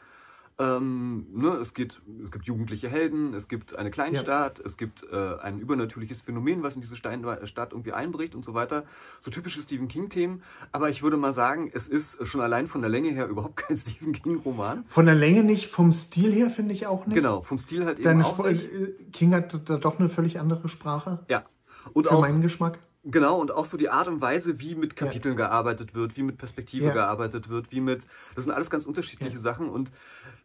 Ähm, 0.59 1.27
ne, 1.33 1.49
es, 1.57 1.75
geht, 1.75 2.01
es 2.25 2.31
gibt 2.31 2.47
jugendliche 2.47 2.89
Helden, 2.89 3.35
es 3.35 3.47
gibt 3.47 3.77
eine 3.77 3.91
Kleinstadt, 3.91 4.59
es 4.59 4.79
gibt 4.79 5.05
äh, 5.13 5.37
ein 5.43 5.59
übernatürliches 5.59 6.23
Phänomen, 6.23 6.63
was 6.63 6.75
in 6.75 6.81
diese 6.81 6.97
Stein 6.97 7.27
Stadt 7.45 7.73
irgendwie 7.73 7.93
einbricht 7.93 8.35
und 8.35 8.45
so 8.45 8.55
weiter. 8.55 8.85
So 9.21 9.31
typische 9.31 9.61
Stephen 9.61 9.89
King-Themen. 9.89 10.43
Aber 10.73 10.89
ich 10.89 11.03
würde 11.03 11.19
mal 11.19 11.35
sagen, 11.35 11.71
es 11.75 11.89
ist 11.89 12.27
schon 12.27 12.41
allein 12.41 12.69
von 12.69 12.81
der 12.81 12.89
Länge 12.89 13.11
her 13.11 13.27
überhaupt 13.29 13.57
kein 13.57 13.77
Stephen 13.77 14.13
King-Roman. 14.13 14.85
von 14.87 15.05
der 15.05 15.15
Länge 15.15 15.45
nicht, 15.45 15.67
vom 15.69 15.93
Stil 15.93 16.33
her 16.33 16.49
finde 16.49 16.73
ich 16.73 16.87
auch 16.87 17.07
nicht. 17.07 17.17
Genau, 17.17 17.43
vom 17.43 17.59
Stil 17.59 17.85
halt 17.85 17.99
eben 17.99 18.05
Deine 18.05 18.25
auch 18.25 18.33
Spr 18.39 18.53
nicht. 18.53 18.65
äh, 18.73 18.95
King 19.13 19.35
hat 19.35 19.69
da 19.69 19.77
doch 19.77 19.99
eine 19.99 20.09
völlig 20.09 20.41
andere 20.41 20.69
Sprache. 20.69 21.25
Ja. 21.29 21.45
Und 21.93 22.07
Für 22.07 22.13
auch, 22.13 22.21
meinen 22.21 22.41
Geschmack. 22.41 22.79
Genau, 23.07 23.41
und 23.41 23.51
auch 23.51 23.65
so 23.65 23.77
die 23.77 23.89
Art 23.89 24.09
und 24.09 24.21
Weise, 24.21 24.61
wie 24.61 24.75
mit 24.75 24.97
Kapiteln 24.97 25.37
gearbeitet 25.37 25.95
wird, 25.95 26.17
wie 26.17 26.23
mit 26.23 26.37
Perspektive 26.39 26.87
Ja. 26.87 26.93
gearbeitet 26.93 27.49
wird, 27.49 27.73
wie 27.73 27.81
mit, 27.81 28.07
das 28.35 28.45
sind 28.45 28.53
alles 28.53 28.71
ganz 28.71 28.87
unterschiedliche 28.87 29.39
Sachen 29.41 29.69
und, 29.69 29.91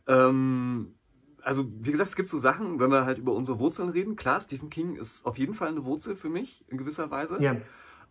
ähm, 0.08 0.96
also, 1.44 1.65
wie 1.80 1.91
gesagt, 1.91 2.10
es 2.10 2.15
gibt 2.15 2.30
so 2.30 2.38
Sachen, 2.38 2.80
wenn 2.80 2.91
wir 2.91 3.03
halt 3.06 3.18
über 3.18 3.34
unsere 3.34 3.58
Wurzeln 3.58 3.89
reden. 3.89 4.15
Klar, 4.15 4.39
Stephen 4.41 4.70
King 4.70 4.96
ist 4.96 5.25
auf 5.25 5.39
jeden 5.39 5.56
Fall 5.56 5.70
eine 5.70 5.84
Wurzel 5.86 6.15
für 6.15 6.30
mich, 6.30 6.63
in 6.68 6.77
gewisser 6.77 7.10
Weise. 7.10 7.41
Ja. 7.41 7.56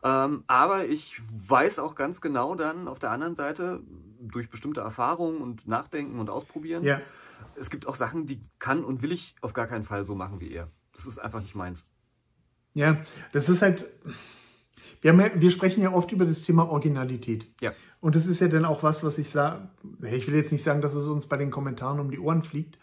Ähm, 0.02 0.42
aber 0.48 0.86
ich 0.86 1.22
weiß 1.46 1.78
auch 1.78 1.94
ganz 1.94 2.20
genau 2.20 2.56
dann 2.56 2.88
auf 2.88 2.98
der 2.98 3.10
anderen 3.12 3.36
Seite, 3.36 3.82
durch 4.20 4.50
bestimmte 4.50 4.80
Erfahrungen 4.80 5.42
und 5.42 5.68
Nachdenken 5.68 6.18
und 6.18 6.28
Ausprobieren, 6.28 6.82
Ja. 6.82 7.00
es 7.54 7.70
gibt 7.70 7.86
auch 7.86 7.94
Sachen, 7.94 8.26
die 8.26 8.40
kann 8.58 8.82
und 8.82 9.00
will 9.00 9.12
ich 9.12 9.36
auf 9.42 9.52
gar 9.52 9.68
keinen 9.68 9.84
Fall 9.84 10.04
so 10.04 10.16
machen 10.16 10.40
wie 10.40 10.50
er. 10.50 10.68
Das 10.94 11.06
ist 11.06 11.18
einfach 11.18 11.40
nicht 11.40 11.54
meins. 11.54 11.90
Ja, 12.74 12.96
das 13.32 13.48
ist 13.48 13.62
halt. 13.62 13.86
Wir, 15.00 15.14
ja, 15.14 15.30
wir 15.34 15.50
sprechen 15.50 15.82
ja 15.82 15.92
oft 15.92 16.12
über 16.12 16.24
das 16.24 16.42
Thema 16.42 16.68
Originalität. 16.70 17.46
Ja. 17.60 17.72
Und 18.00 18.16
das 18.16 18.26
ist 18.26 18.40
ja 18.40 18.48
dann 18.48 18.64
auch 18.64 18.82
was, 18.82 19.04
was 19.04 19.18
ich 19.18 19.30
sage. 19.30 19.68
Ich 20.10 20.26
will 20.26 20.34
jetzt 20.34 20.52
nicht 20.52 20.64
sagen, 20.64 20.80
dass 20.80 20.94
es 20.94 21.06
uns 21.06 21.26
bei 21.26 21.36
den 21.36 21.50
Kommentaren 21.50 22.00
um 22.00 22.10
die 22.10 22.18
Ohren 22.18 22.42
fliegt, 22.42 22.78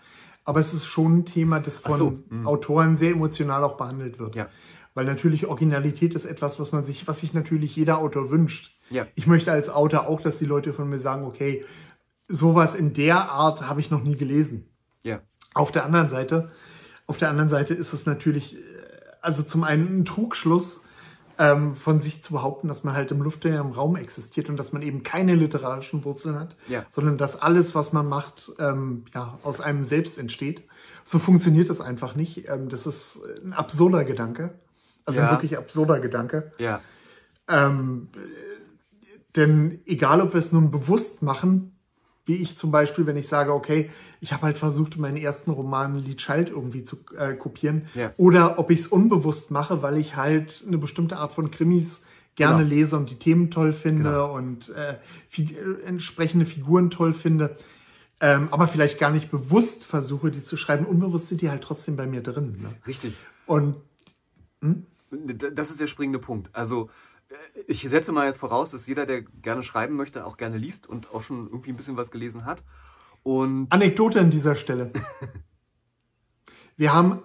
aber 0.46 0.60
es 0.60 0.74
ist 0.74 0.86
schon 0.86 1.20
ein 1.20 1.26
Thema, 1.26 1.60
das 1.60 1.80
von 1.80 1.98
so, 1.98 2.20
mhm. 2.30 2.48
Autoren 2.48 2.98
sehr 2.98 3.12
emotional 3.12 3.64
auch 3.64 3.78
behandelt 3.78 4.20
wird. 4.20 4.36
Ja. 4.36 4.48
Weil 4.94 5.06
natürlich 5.06 5.46
Originalität 5.46 6.16
ist 6.16 6.26
etwas, 6.26 6.60
was 6.60 6.72
man 6.72 6.84
sich, 6.84 7.08
was 7.08 7.20
sich 7.20 7.34
natürlich 7.34 7.76
jeder 7.76 8.00
Autor 8.00 8.32
wünscht. 8.32 8.76
Ja. 8.90 9.06
Ich 9.16 9.28
möchte 9.28 9.52
als 9.52 9.70
Autor 9.70 10.08
auch, 10.08 10.22
dass 10.22 10.40
die 10.40 10.46
Leute 10.46 10.74
von 10.74 10.90
mir 10.90 11.00
sagen, 11.00 11.26
okay, 11.26 11.66
sowas 12.28 12.76
in 12.76 12.94
der 12.94 13.30
Art 13.30 13.68
habe 13.70 13.80
ich 13.80 13.92
noch 13.92 14.04
nie 14.04 14.16
gelesen. 14.16 14.70
Ja. 15.04 15.22
Auf 15.54 15.72
der 15.72 15.86
anderen 15.86 16.10
Seite, 16.10 16.52
auf 17.08 17.18
der 17.18 17.30
anderen 17.30 17.50
Seite 17.50 17.74
ist 17.74 17.94
es 17.94 18.06
natürlich, 18.06 18.58
äh, 18.58 18.60
also 19.22 19.44
zum 19.44 19.64
einen 19.64 20.00
ein 20.00 20.06
Trugschluss 20.06 20.82
ähm, 21.40 21.76
von 21.76 22.00
sich 22.00 22.24
zu 22.24 22.34
behaupten, 22.34 22.68
dass 22.68 22.84
man 22.84 22.96
halt 22.96 23.12
im 23.12 23.22
luftleeren 23.22 23.72
Raum 23.72 23.96
existiert 23.96 24.50
und 24.50 24.58
dass 24.58 24.74
man 24.74 24.82
eben 24.82 25.04
keine 25.04 25.36
literarischen 25.36 26.04
Wurzeln 26.04 26.40
hat, 26.40 26.56
Ja. 26.68 26.86
sondern 26.90 27.18
dass 27.18 27.40
alles, 27.42 27.76
was 27.76 27.94
man 27.94 28.08
macht, 28.08 28.52
ähm, 28.60 29.06
ja, 29.14 29.38
aus 29.44 29.62
einem 29.62 29.84
selbst 29.84 30.18
entsteht. 30.18 30.64
So 31.04 31.20
funktioniert 31.20 31.70
das 31.70 31.80
einfach 31.82 32.16
nicht. 32.16 32.48
Ähm, 32.50 32.70
das 32.70 32.88
ist 32.88 33.20
ein 33.44 33.54
absurder 33.54 34.04
Gedanke. 34.04 34.56
Also 35.06 35.20
Ja. 35.22 35.28
ein 35.28 35.34
wirklich 35.36 35.58
absurder 35.58 36.00
Gedanke. 36.00 36.52
Ja. 36.58 36.82
Ähm, 37.48 38.10
denn 39.36 39.82
egal, 39.86 40.22
ob 40.22 40.34
wir 40.34 40.40
es 40.40 40.52
nun 40.52 40.72
bewusst 40.72 41.22
machen, 41.22 41.77
wie 42.28 42.36
ich 42.36 42.56
zum 42.58 42.72
Beispiel, 42.72 43.06
wenn 43.08 43.18
ich 43.18 43.28
sage, 43.28 43.54
okay, 43.54 43.90
ich 44.22 44.34
habe 44.34 44.44
halt 44.44 44.58
versucht, 44.58 44.98
meinen 44.98 45.18
ersten 45.18 45.52
Roman 45.52 45.96
Lee 45.96 46.16
Child 46.16 46.50
irgendwie 46.50 46.84
zu 46.84 46.98
äh, 47.18 47.34
kopieren, 47.34 47.88
Ja. 47.96 48.12
oder 48.18 48.60
ob 48.60 48.70
ich 48.72 48.80
es 48.82 48.88
unbewusst 48.88 49.50
mache, 49.52 49.82
weil 49.82 49.98
ich 49.98 50.16
halt 50.16 50.64
eine 50.68 50.78
bestimmte 50.78 51.18
Art 51.18 51.32
von 51.32 51.50
Krimis 51.52 52.04
gerne 52.36 52.64
Genau. 52.64 52.70
lese 52.76 52.98
und 52.98 53.10
die 53.10 53.16
Themen 53.16 53.50
toll 53.50 53.74
finde 53.74 54.04
Genau. 54.04 54.36
und 54.36 54.70
äh, 54.70 54.98
fi 55.30 55.44
äh, 55.56 55.84
entsprechende 55.86 56.46
Figuren 56.46 56.90
toll 56.92 57.14
finde, 57.14 57.56
ähm, 58.20 58.48
aber 58.52 58.68
vielleicht 58.68 59.00
gar 59.00 59.12
nicht 59.12 59.32
bewusst 59.32 59.86
versuche, 59.86 60.30
die 60.32 60.44
zu 60.44 60.58
schreiben. 60.58 60.86
Unbewusst 60.86 61.28
sind 61.30 61.42
die 61.42 61.50
halt 61.50 61.64
trotzdem 61.64 61.96
bei 61.96 62.06
mir 62.08 62.22
drin. 62.22 62.58
Ne? 62.62 62.70
Richtig. 62.86 63.14
Und 63.46 63.76
Das 65.10 65.70
ist 65.70 65.80
der 65.80 65.88
springende 65.88 66.20
Punkt. 66.20 66.50
Also 66.54 66.90
ich 67.68 67.82
setze 67.82 68.12
mal 68.12 68.26
jetzt 68.26 68.40
voraus, 68.40 68.72
dass 68.72 68.88
jeder, 68.88 69.06
der 69.06 69.22
gerne 69.22 69.64
schreiben 69.64 69.96
möchte, 69.96 70.26
auch 70.26 70.38
gerne 70.38 70.58
liest 70.58 70.88
und 70.88 71.14
auch 71.14 71.22
schon 71.22 71.48
irgendwie 71.48 71.72
ein 71.72 71.78
bisschen 71.78 71.98
was 71.98 72.12
gelesen 72.12 72.46
hat. 72.46 72.64
Und 73.24 73.68
Anekdote 73.72 74.20
an 74.20 74.30
dieser 74.30 74.56
Stelle. 74.56 74.92
Wir 76.78 76.94
haben, 76.94 77.24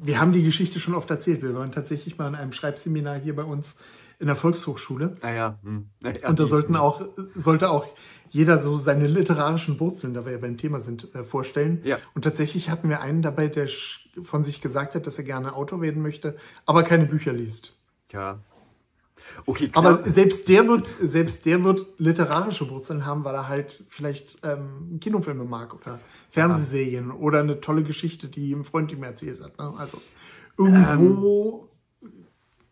wir 0.00 0.18
haben 0.20 0.32
die 0.32 0.42
Geschichte 0.42 0.80
schon 0.80 0.94
oft 0.94 1.10
erzählt. 1.10 1.42
Wir 1.42 1.54
waren 1.54 1.70
tatsächlich 1.70 2.16
mal 2.16 2.28
in 2.28 2.34
einem 2.34 2.52
Schreibseminar 2.52 3.18
hier 3.18 3.36
bei 3.36 3.44
uns 3.44 3.76
in 4.18 4.26
der 4.26 4.36
Volkshochschule. 4.36 5.18
naja, 5.22 5.58
hm, 5.62 5.90
naja, 6.00 6.28
Und 6.28 6.40
da 6.40 6.46
sollten 6.46 6.76
auch, 6.76 7.02
sollte 7.34 7.70
auch 7.70 7.86
jeder 8.30 8.58
so 8.58 8.76
seine 8.76 9.06
literarischen 9.06 9.78
Wurzeln, 9.78 10.14
da 10.14 10.24
wir 10.24 10.32
ja 10.32 10.38
beim 10.38 10.56
Thema 10.56 10.80
sind, 10.80 11.14
äh, 11.14 11.24
vorstellen. 11.24 11.82
Ja. 11.84 11.98
Und 12.14 12.22
tatsächlich 12.22 12.70
hatten 12.70 12.88
wir 12.88 13.02
einen 13.02 13.20
dabei, 13.20 13.48
der 13.48 13.68
von 14.22 14.42
sich 14.42 14.62
gesagt 14.62 14.94
hat, 14.94 15.06
dass 15.06 15.18
er 15.18 15.24
gerne 15.24 15.54
Autor 15.54 15.82
werden 15.82 16.02
möchte, 16.02 16.36
aber 16.64 16.82
keine 16.82 17.04
Bücher 17.04 17.34
liest. 17.34 17.76
Tja. 18.08 18.40
Okay, 19.44 19.68
klar. 19.68 19.84
Aber 19.84 20.10
selbst 20.10 20.48
der 20.48 20.66
wird, 20.66 20.86
selbst 21.00 21.44
der 21.44 21.62
wird 21.62 21.86
literarische 21.98 22.70
Wurzeln 22.70 23.04
haben, 23.04 23.24
weil 23.24 23.34
er 23.34 23.48
halt 23.48 23.84
vielleicht 23.88 24.38
ähm, 24.42 24.98
Kinofilme 25.00 25.44
mag 25.44 25.74
oder 25.74 26.00
Fernsehserien 26.30 27.10
oder 27.10 27.40
eine 27.40 27.60
tolle 27.60 27.82
Geschichte, 27.82 28.28
die 28.28 28.52
ein 28.52 28.64
Freund 28.64 28.92
ihm 28.92 29.02
erzählt 29.02 29.40
hat. 29.42 29.58
Ne? 29.58 29.74
Also 29.76 30.00
irgendwo 30.58 31.68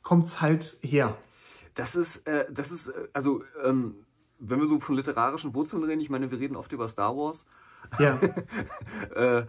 kommt's 0.02 0.40
halt 0.40 0.78
her. 0.82 1.16
Das 1.74 1.96
ist, 1.96 2.26
äh, 2.26 2.46
das 2.50 2.70
ist, 2.70 2.88
äh, 2.88 3.08
also, 3.12 3.42
ähm, 3.64 3.96
wenn 4.38 4.60
wir 4.60 4.66
so 4.66 4.78
von 4.78 4.94
literarischen 4.94 5.54
Wurzeln 5.54 5.82
reden, 5.82 6.00
ich 6.00 6.10
meine, 6.10 6.30
wir 6.30 6.38
reden 6.38 6.56
oft 6.56 6.72
über 6.72 6.88
Star 6.88 7.16
Wars. 7.16 7.46
Ja, 7.98 8.20
Äh, 9.14 9.46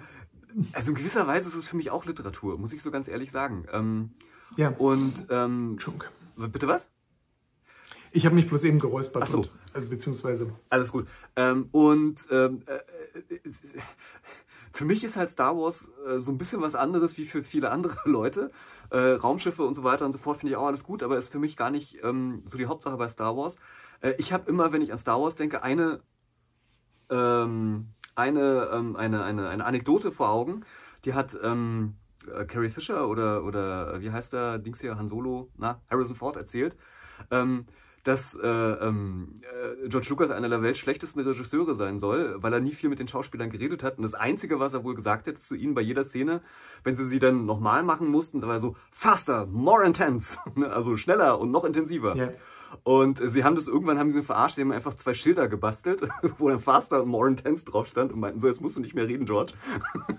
also 0.71 0.91
in 0.91 0.95
gewisser 0.95 1.27
Weise 1.27 1.49
ist 1.49 1.55
es 1.55 1.65
für 1.65 1.75
mich 1.75 1.91
auch 1.91 2.05
Literatur, 2.05 2.57
muss 2.57 2.73
ich 2.73 2.81
so 2.81 2.91
ganz 2.91 3.07
ehrlich 3.07 3.31
sagen. 3.31 3.65
Ähm, 3.71 4.11
ja. 4.55 4.69
und, 4.69 5.27
ähm, 5.29 5.77
bitte 6.37 6.67
was? 6.67 6.87
Ich 8.15 8.25
habe 8.25 8.33
mich 8.33 8.47
bloß 8.47 8.63
eben 8.63 8.79
geräuspert, 8.79 9.23
Ach 9.23 9.27
so. 9.27 9.37
und, 9.39 9.51
also, 9.73 9.89
beziehungsweise 9.89 10.49
Alles 10.69 10.93
gut. 10.93 11.05
Ähm, 11.35 11.67
und 11.73 12.15
ähm, 12.31 12.63
äh, 12.65 12.75
äh, 13.35 13.81
für 14.71 14.85
mich 14.85 15.03
ist 15.03 15.17
halt 15.17 15.29
Star 15.29 15.57
Wars 15.57 15.89
äh, 16.07 16.19
so 16.19 16.31
ein 16.31 16.37
bisschen 16.37 16.61
was 16.61 16.75
anderes 16.75 17.17
wie 17.17 17.25
für 17.25 17.43
viele 17.43 17.71
andere 17.71 17.97
Leute. 18.09 18.51
Äh, 18.89 18.97
Raumschiffe 18.97 19.63
und 19.63 19.73
so 19.73 19.83
weiter 19.83 20.05
und 20.05 20.13
so 20.13 20.17
fort 20.17 20.37
finde 20.37 20.51
ich 20.51 20.57
auch 20.57 20.67
alles 20.67 20.85
gut, 20.85 21.03
aber 21.03 21.17
ist 21.17 21.27
für 21.27 21.39
mich 21.39 21.57
gar 21.57 21.71
nicht 21.71 21.97
ähm, 22.03 22.43
so 22.45 22.57
die 22.57 22.67
Hauptsache 22.67 22.95
bei 22.95 23.09
Star 23.09 23.35
Wars. 23.35 23.57
Äh, 23.99 24.13
ich 24.17 24.31
habe 24.31 24.49
immer, 24.49 24.71
wenn 24.71 24.81
ich 24.81 24.93
an 24.93 24.97
Star 24.97 25.21
Wars 25.21 25.35
denke, 25.35 25.61
eine, 25.61 25.99
ähm, 27.09 27.89
eine, 28.15 28.69
ähm, 28.71 28.95
eine, 28.95 29.25
eine, 29.25 29.49
eine 29.49 29.65
Anekdote 29.65 30.13
vor 30.13 30.29
Augen. 30.29 30.63
Die 31.03 31.13
hat 31.13 31.37
ähm, 31.43 31.95
äh, 32.33 32.45
Carrie 32.45 32.69
Fisher 32.69 33.09
oder, 33.09 33.43
oder 33.43 33.95
äh, 33.95 34.01
wie 34.01 34.11
heißt 34.11 34.31
der 34.31 34.57
Dings 34.57 34.79
hier, 34.79 34.97
Han 34.97 35.09
Solo, 35.09 35.49
na, 35.57 35.81
Harrison 35.89 36.15
Ford 36.15 36.37
erzählt. 36.37 36.77
Ähm, 37.29 37.65
dass 38.05 38.35
äh, 38.35 38.47
ähm, 38.47 39.41
äh, 39.41 39.89
George 39.89 40.07
Lucas 40.11 40.29
einer 40.29 40.47
der 40.47 40.61
weltschlechtesten 40.61 41.23
Regisseure 41.23 41.73
sein 41.73 41.99
soll, 41.99 42.35
weil 42.37 42.53
er 42.53 42.59
nie 42.59 42.73
viel 42.73 42.89
mit 42.89 42.99
den 42.99 43.07
Schauspielern 43.07 43.49
geredet 43.49 43.81
hat. 43.81 43.97
Und 43.97 44.03
das 44.03 44.13
Einzige, 44.13 44.59
was 44.59 44.75
er 44.75 44.83
wohl 44.83 44.93
gesagt 44.93 45.27
hat 45.27 45.41
zu 45.41 45.55
ihnen 45.55 45.73
bei 45.73 45.81
jeder 45.81 46.03
Szene, 46.03 46.41
wenn 46.83 46.95
sie 46.95 47.05
sie 47.05 47.19
dann 47.19 47.45
nochmal 47.47 47.81
machen 47.81 48.07
mussten, 48.09 48.41
war 48.43 48.59
so 48.59 48.75
faster, 48.91 49.47
more 49.47 49.83
intense, 49.83 50.39
Ne? 50.55 50.71
also 50.71 50.95
schneller 50.97 51.39
und 51.39 51.51
noch 51.51 51.65
intensiver. 51.65 52.15
Ja. 52.15 52.29
Und 52.83 53.21
sie 53.23 53.43
haben 53.43 53.55
das 53.55 53.67
irgendwann 53.67 53.99
haben 53.99 54.11
sie 54.11 54.23
verarscht, 54.23 54.57
die 54.57 54.61
haben 54.61 54.71
einfach 54.71 54.93
zwei 54.93 55.13
Schilder 55.13 55.47
gebastelt, 55.47 56.01
wo 56.37 56.49
dann 56.49 56.59
faster 56.59 57.03
und 57.03 57.09
more 57.09 57.27
intense 57.27 57.65
drauf 57.65 57.87
stand 57.87 58.11
und 58.11 58.19
meinten 58.19 58.39
so, 58.39 58.47
jetzt 58.47 58.61
musst 58.61 58.77
du 58.77 58.81
nicht 58.81 58.95
mehr 58.95 59.07
reden, 59.07 59.25
George. 59.25 59.53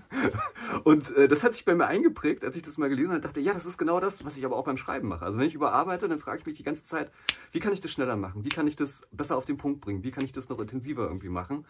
und 0.83 1.15
äh, 1.15 1.27
das 1.27 1.43
hat 1.43 1.53
sich 1.53 1.65
bei 1.65 1.75
mir 1.75 1.87
eingeprägt, 1.87 2.43
als 2.43 2.55
ich 2.55 2.63
das 2.63 2.77
mal 2.77 2.89
gelesen 2.89 3.11
habe, 3.11 3.21
dachte, 3.21 3.39
ja, 3.39 3.53
das 3.53 3.65
ist 3.65 3.77
genau 3.77 3.99
das, 3.99 4.25
was 4.25 4.37
ich 4.37 4.45
aber 4.45 4.57
auch 4.57 4.65
beim 4.65 4.77
Schreiben 4.77 5.07
mache. 5.07 5.25
Also 5.25 5.37
wenn 5.37 5.47
ich 5.47 5.55
überarbeite, 5.55 6.07
dann 6.07 6.19
frage 6.19 6.39
ich 6.39 6.45
mich 6.45 6.57
die 6.57 6.63
ganze 6.63 6.83
Zeit, 6.83 7.11
wie 7.51 7.59
kann 7.59 7.73
ich 7.73 7.81
das 7.81 7.91
schneller 7.91 8.17
machen? 8.17 8.43
Wie 8.43 8.49
kann 8.49 8.67
ich 8.67 8.75
das 8.75 9.07
besser 9.11 9.37
auf 9.37 9.45
den 9.45 9.57
Punkt 9.57 9.81
bringen? 9.81 10.03
Wie 10.03 10.11
kann 10.11 10.25
ich 10.25 10.31
das 10.31 10.49
noch 10.49 10.59
intensiver 10.59 11.03
irgendwie 11.03 11.29
machen? 11.29 11.65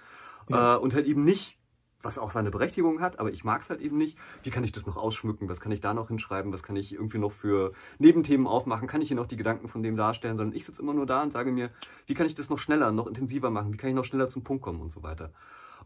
Ja. 0.50 0.76
Äh, 0.76 0.80
und 0.80 0.94
halt 0.94 1.06
eben 1.06 1.24
nicht 1.24 1.58
was 2.02 2.18
auch 2.18 2.32
seine 2.32 2.52
Berechtigung 2.52 3.02
hat, 3.02 3.20
aber 3.20 3.32
ich 3.32 3.44
mag 3.44 3.62
es 3.62 3.70
halt 3.70 3.82
eben 3.82 3.98
nicht. 3.98 4.18
Wie 4.44 4.52
kann 4.52 4.64
ich 4.64 4.72
das 4.72 4.86
noch 4.86 4.98
ausschmücken? 4.98 5.50
Was 5.50 5.60
kann 5.60 5.72
ich 5.72 5.82
da 5.82 5.94
noch 5.94 6.10
hinschreiben? 6.10 6.54
Was 6.54 6.64
kann 6.64 6.76
ich 6.76 6.94
irgendwie 6.94 7.18
noch 7.18 7.32
für 7.32 7.74
Nebenthemen 7.98 8.48
aufmachen? 8.48 8.88
Kann 8.88 9.02
ich 9.02 9.08
hier 9.08 9.18
noch 9.18 9.28
die 9.28 9.38
Gedanken 9.38 9.68
von 9.68 9.82
dem 9.82 9.96
darstellen? 9.96 10.38
Sondern 10.38 10.56
ich 10.56 10.66
sitze 10.66 10.82
immer 10.82 10.94
nur 10.94 11.06
da 11.06 11.24
und 11.24 11.34
sage 11.34 11.52
mir, 11.52 11.72
wie 12.06 12.14
kann 12.14 12.28
ich 12.28 12.36
das 12.36 12.50
noch 12.50 12.60
schneller, 12.60 12.92
noch 12.92 13.08
intensiver 13.08 13.50
machen? 13.50 13.74
Wie 13.74 13.78
kann 13.78 13.90
ich 13.90 13.96
noch 13.96 14.06
schneller 14.06 14.30
zum 14.30 14.44
Punkt 14.44 14.64
kommen 14.64 14.82
und 14.82 14.92
so 14.92 15.04
weiter. 15.04 15.32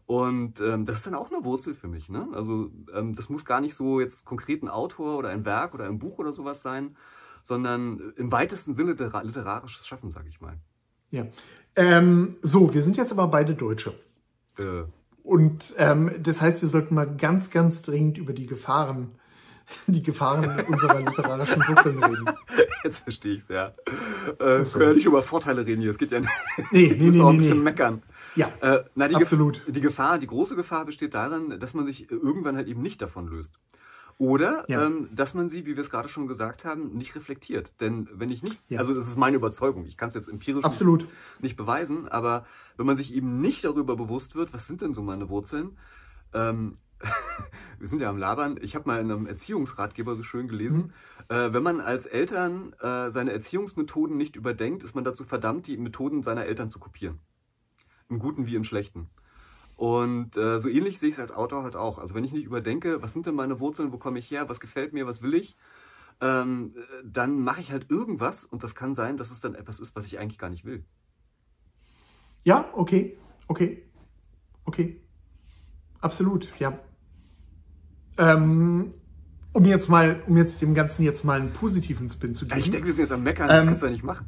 Und 0.06 0.60
ähm, 0.60 0.84
das 0.84 0.96
ist 0.96 1.06
dann 1.06 1.14
auch 1.14 1.30
eine 1.30 1.44
Wurzel 1.44 1.74
für 1.74 1.88
mich. 1.88 2.08
Ne? 2.08 2.28
Also 2.32 2.70
ähm, 2.94 3.14
das 3.14 3.28
muss 3.28 3.44
gar 3.44 3.60
nicht 3.60 3.74
so 3.74 4.00
jetzt 4.00 4.24
konkret 4.24 4.62
ein 4.62 4.68
Autor 4.68 5.16
oder 5.16 5.30
ein 5.30 5.44
Werk 5.44 5.74
oder 5.74 5.86
ein 5.86 5.98
Buch 5.98 6.18
oder 6.18 6.32
sowas 6.32 6.60
sein, 6.60 6.96
sondern 7.42 8.12
im 8.16 8.30
weitesten 8.32 8.74
Sinne 8.74 8.92
litera- 8.92 9.22
literarisches 9.22 9.86
Schaffen, 9.86 10.10
sage 10.10 10.28
ich 10.28 10.40
mal. 10.40 10.58
ja. 11.10 11.26
Ähm, 11.74 12.36
so, 12.42 12.74
wir 12.74 12.82
sind 12.82 12.98
jetzt 12.98 13.12
aber 13.12 13.28
beide 13.28 13.54
Deutsche. 13.54 13.94
Äh, 14.58 14.82
Und 15.22 15.74
ähm, 15.78 16.10
das 16.20 16.42
heißt, 16.42 16.62
wir 16.62 16.68
sollten 16.68 16.94
mal 16.94 17.06
ganz, 17.16 17.50
ganz 17.50 17.82
dringend 17.82 18.18
über 18.18 18.32
die 18.32 18.46
Gefahren, 18.46 19.12
die 19.86 20.02
Gefahren 20.02 20.60
unserer 20.66 21.00
literarischen 21.00 21.62
Wurzeln 21.68 22.02
reden. 22.02 22.26
jetzt 22.84 23.04
verstehe 23.04 23.34
ich 23.34 23.42
es, 23.42 23.48
ja. 23.48 23.72
Äh, 24.38 24.64
so. 24.64 24.78
können 24.78 24.90
ja 24.90 24.96
nicht 24.96 25.06
über 25.06 25.22
Vorteile 25.22 25.64
reden 25.64 25.80
hier. 25.80 25.92
Es 25.92 25.98
geht 25.98 26.10
ja 26.10 26.20
nicht. 26.20 26.32
Nee, 26.72 26.90
Wir 26.90 26.96
nee, 26.96 27.04
müssen 27.04 27.18
nee, 27.18 27.24
auch 27.24 27.28
ein 27.28 27.36
nee, 27.36 27.42
bisschen 27.42 27.58
nee. 27.58 27.64
meckern. 27.64 28.02
Ja, 28.34 28.50
Äh, 28.60 28.84
na, 28.94 29.08
die, 29.08 29.14
Absolut. 29.14 29.64
Gef 29.64 29.74
die 29.74 29.80
Gefahr, 29.80 30.18
die 30.18 30.26
große 30.26 30.56
Gefahr 30.56 30.86
besteht 30.86 31.14
darin, 31.14 31.60
dass 31.60 31.74
man 31.74 31.86
sich 31.86 32.10
irgendwann 32.10 32.56
halt 32.56 32.66
eben 32.66 32.82
nicht 32.82 33.00
davon 33.00 33.28
löst. 33.28 33.58
Oder 34.18 34.64
Ja. 34.68 34.86
ähm, 34.86 35.08
dass 35.14 35.34
man 35.34 35.48
sie, 35.48 35.66
wie 35.66 35.74
wir 35.76 35.82
es 35.82 35.90
gerade 35.90 36.08
schon 36.08 36.26
gesagt 36.26 36.64
haben, 36.64 36.96
nicht 36.96 37.14
reflektiert. 37.16 37.72
Denn 37.80 38.08
wenn 38.12 38.30
ich 38.30 38.42
nicht, 38.42 38.60
Ja. 38.68 38.78
also 38.78 38.94
das 38.94 39.08
ist 39.08 39.16
meine 39.16 39.36
Überzeugung, 39.36 39.86
ich 39.86 39.96
kann 39.96 40.08
es 40.10 40.14
jetzt 40.14 40.28
empirisch 40.28 40.64
absolut. 40.64 41.06
nicht, 41.40 41.56
beweisen, 41.56 42.08
aber 42.08 42.46
wenn 42.76 42.86
man 42.86 42.96
sich 42.96 43.12
eben 43.14 43.40
nicht 43.40 43.64
darüber 43.64 43.96
bewusst 43.96 44.34
wird, 44.34 44.52
was 44.52 44.66
sind 44.66 44.80
denn 44.82 44.94
so 44.94 45.02
meine 45.02 45.28
Wurzeln, 45.28 45.76
ähm, 46.34 46.76
wir 47.80 47.88
sind 47.88 48.00
ja 48.00 48.08
am 48.08 48.16
Labern, 48.16 48.58
ich 48.62 48.74
habe 48.76 48.88
mal 48.88 49.00
in 49.00 49.10
einem 49.10 49.26
Erziehungsratgeber 49.26 50.14
so 50.14 50.22
schön 50.22 50.46
gelesen, 50.46 50.92
äh, 51.28 51.52
wenn 51.52 51.62
man 51.62 51.80
als 51.80 52.06
Eltern 52.06 52.74
äh, 52.80 53.10
seine 53.10 53.32
Erziehungsmethoden 53.32 54.16
nicht 54.16 54.36
überdenkt, 54.36 54.84
ist 54.84 54.94
man 54.94 55.02
dazu 55.04 55.24
verdammt, 55.24 55.66
die 55.66 55.76
Methoden 55.76 56.22
seiner 56.22 56.44
Eltern 56.44 56.70
zu 56.70 56.78
kopieren. 56.78 57.18
Im 58.08 58.18
Guten 58.20 58.46
wie 58.46 58.54
im 58.54 58.62
Schlechten. 58.64 59.08
Und 59.76 60.36
äh, 60.36 60.60
so 60.60 60.68
ähnlich 60.68 60.98
sehe 60.98 61.08
ich 61.08 61.16
es 61.16 61.20
als 61.20 61.32
Autor 61.32 61.62
halt 61.64 61.76
auch. 61.76 61.98
Also 61.98 62.14
wenn 62.14 62.24
ich 62.24 62.32
nicht 62.32 62.44
überdenke, 62.44 63.02
was 63.02 63.12
sind 63.12 63.26
denn 63.26 63.34
meine 63.34 63.58
Wurzeln, 63.60 63.92
wo 63.92 63.98
komme 63.98 64.18
ich 64.18 64.30
her, 64.30 64.48
was 64.48 64.60
gefällt 64.60 64.92
mir, 64.92 65.06
was 65.06 65.22
will 65.22 65.34
ich, 65.34 65.56
ähm, 66.20 66.74
äh, 66.76 66.80
dann 67.04 67.40
mache 67.40 67.60
ich 67.60 67.72
halt 67.72 67.90
irgendwas 67.90 68.44
und 68.44 68.62
das 68.62 68.74
kann 68.74 68.94
sein, 68.94 69.16
dass 69.16 69.30
es 69.30 69.40
dann 69.40 69.54
etwas 69.54 69.80
ist, 69.80 69.96
was 69.96 70.06
ich 70.06 70.18
eigentlich 70.18 70.38
gar 70.38 70.50
nicht 70.50 70.64
will. 70.64 70.84
Ja, 72.44 72.68
okay, 72.74 73.16
okay, 73.48 73.82
okay. 74.64 75.00
Absolut, 76.00 76.48
ja. 76.58 76.78
Ähm, 78.18 78.94
um 79.52 79.64
jetzt 79.64 79.88
mal, 79.88 80.22
um 80.26 80.36
jetzt 80.36 80.60
dem 80.60 80.74
Ganzen 80.74 81.02
jetzt 81.04 81.24
mal 81.24 81.40
einen 81.40 81.52
positiven 81.52 82.08
Spin 82.08 82.34
zu 82.34 82.44
Ja, 82.46 82.54
geben. 82.54 82.64
ich 82.64 82.70
denke, 82.70 82.86
wir 82.86 82.92
sind 82.92 83.02
jetzt 83.02 83.12
am 83.12 83.22
Meckern, 83.22 83.48
das 83.48 83.60
Ähm, 83.60 83.66
kannst 83.68 83.82
du 83.82 83.86
ja 83.86 83.92
nicht 83.92 84.04
machen. 84.04 84.26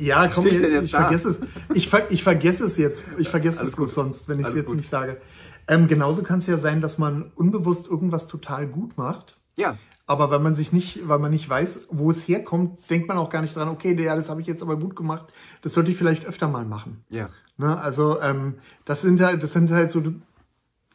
Ja, 0.00 0.28
komm, 0.28 0.46
ich, 0.46 0.62
ich 0.62 0.90
vergesse 0.90 1.28
es. 1.28 1.40
Ich, 1.74 1.88
ver, 1.88 2.10
ich 2.10 2.22
vergesse 2.22 2.64
es 2.64 2.76
jetzt. 2.76 3.04
Ich 3.18 3.28
vergesse 3.28 3.58
Alles 3.58 3.70
es 3.70 3.76
bloß 3.76 3.94
sonst, 3.94 4.28
wenn 4.28 4.40
ich 4.40 4.46
es 4.46 4.54
jetzt 4.54 4.66
gut. 4.66 4.76
nicht 4.76 4.88
sage. 4.88 5.20
Ähm, 5.68 5.86
genauso 5.88 6.22
kann 6.22 6.40
es 6.40 6.46
ja 6.46 6.58
sein, 6.58 6.80
dass 6.80 6.98
man 6.98 7.30
unbewusst 7.36 7.86
irgendwas 7.88 8.26
total 8.26 8.66
gut 8.66 8.98
macht. 8.98 9.36
Ja, 9.56 9.76
Aber 10.06 10.30
wenn 10.30 10.42
man 10.42 10.54
sich 10.54 10.72
nicht, 10.72 11.06
weil 11.08 11.18
man 11.18 11.30
nicht 11.30 11.48
weiß, 11.48 11.86
wo 11.90 12.10
es 12.10 12.26
herkommt, 12.26 12.90
denkt 12.90 13.06
man 13.08 13.16
auch 13.18 13.30
gar 13.30 13.42
nicht 13.42 13.54
dran, 13.54 13.68
okay, 13.68 13.94
ja, 14.02 14.16
das 14.16 14.28
habe 14.28 14.40
ich 14.40 14.46
jetzt 14.46 14.62
aber 14.62 14.76
gut 14.76 14.96
gemacht. 14.96 15.26
Das 15.62 15.74
sollte 15.74 15.90
ich 15.90 15.96
vielleicht 15.96 16.24
öfter 16.26 16.48
mal 16.48 16.64
machen. 16.64 17.04
ja. 17.08 17.28
Ne? 17.58 17.78
Also 17.78 18.18
ähm, 18.20 18.54
das 18.86 19.02
sind 19.02 19.20
halt, 19.20 19.42
das 19.42 19.52
sind 19.52 19.70
halt 19.70 19.90
so. 19.90 20.02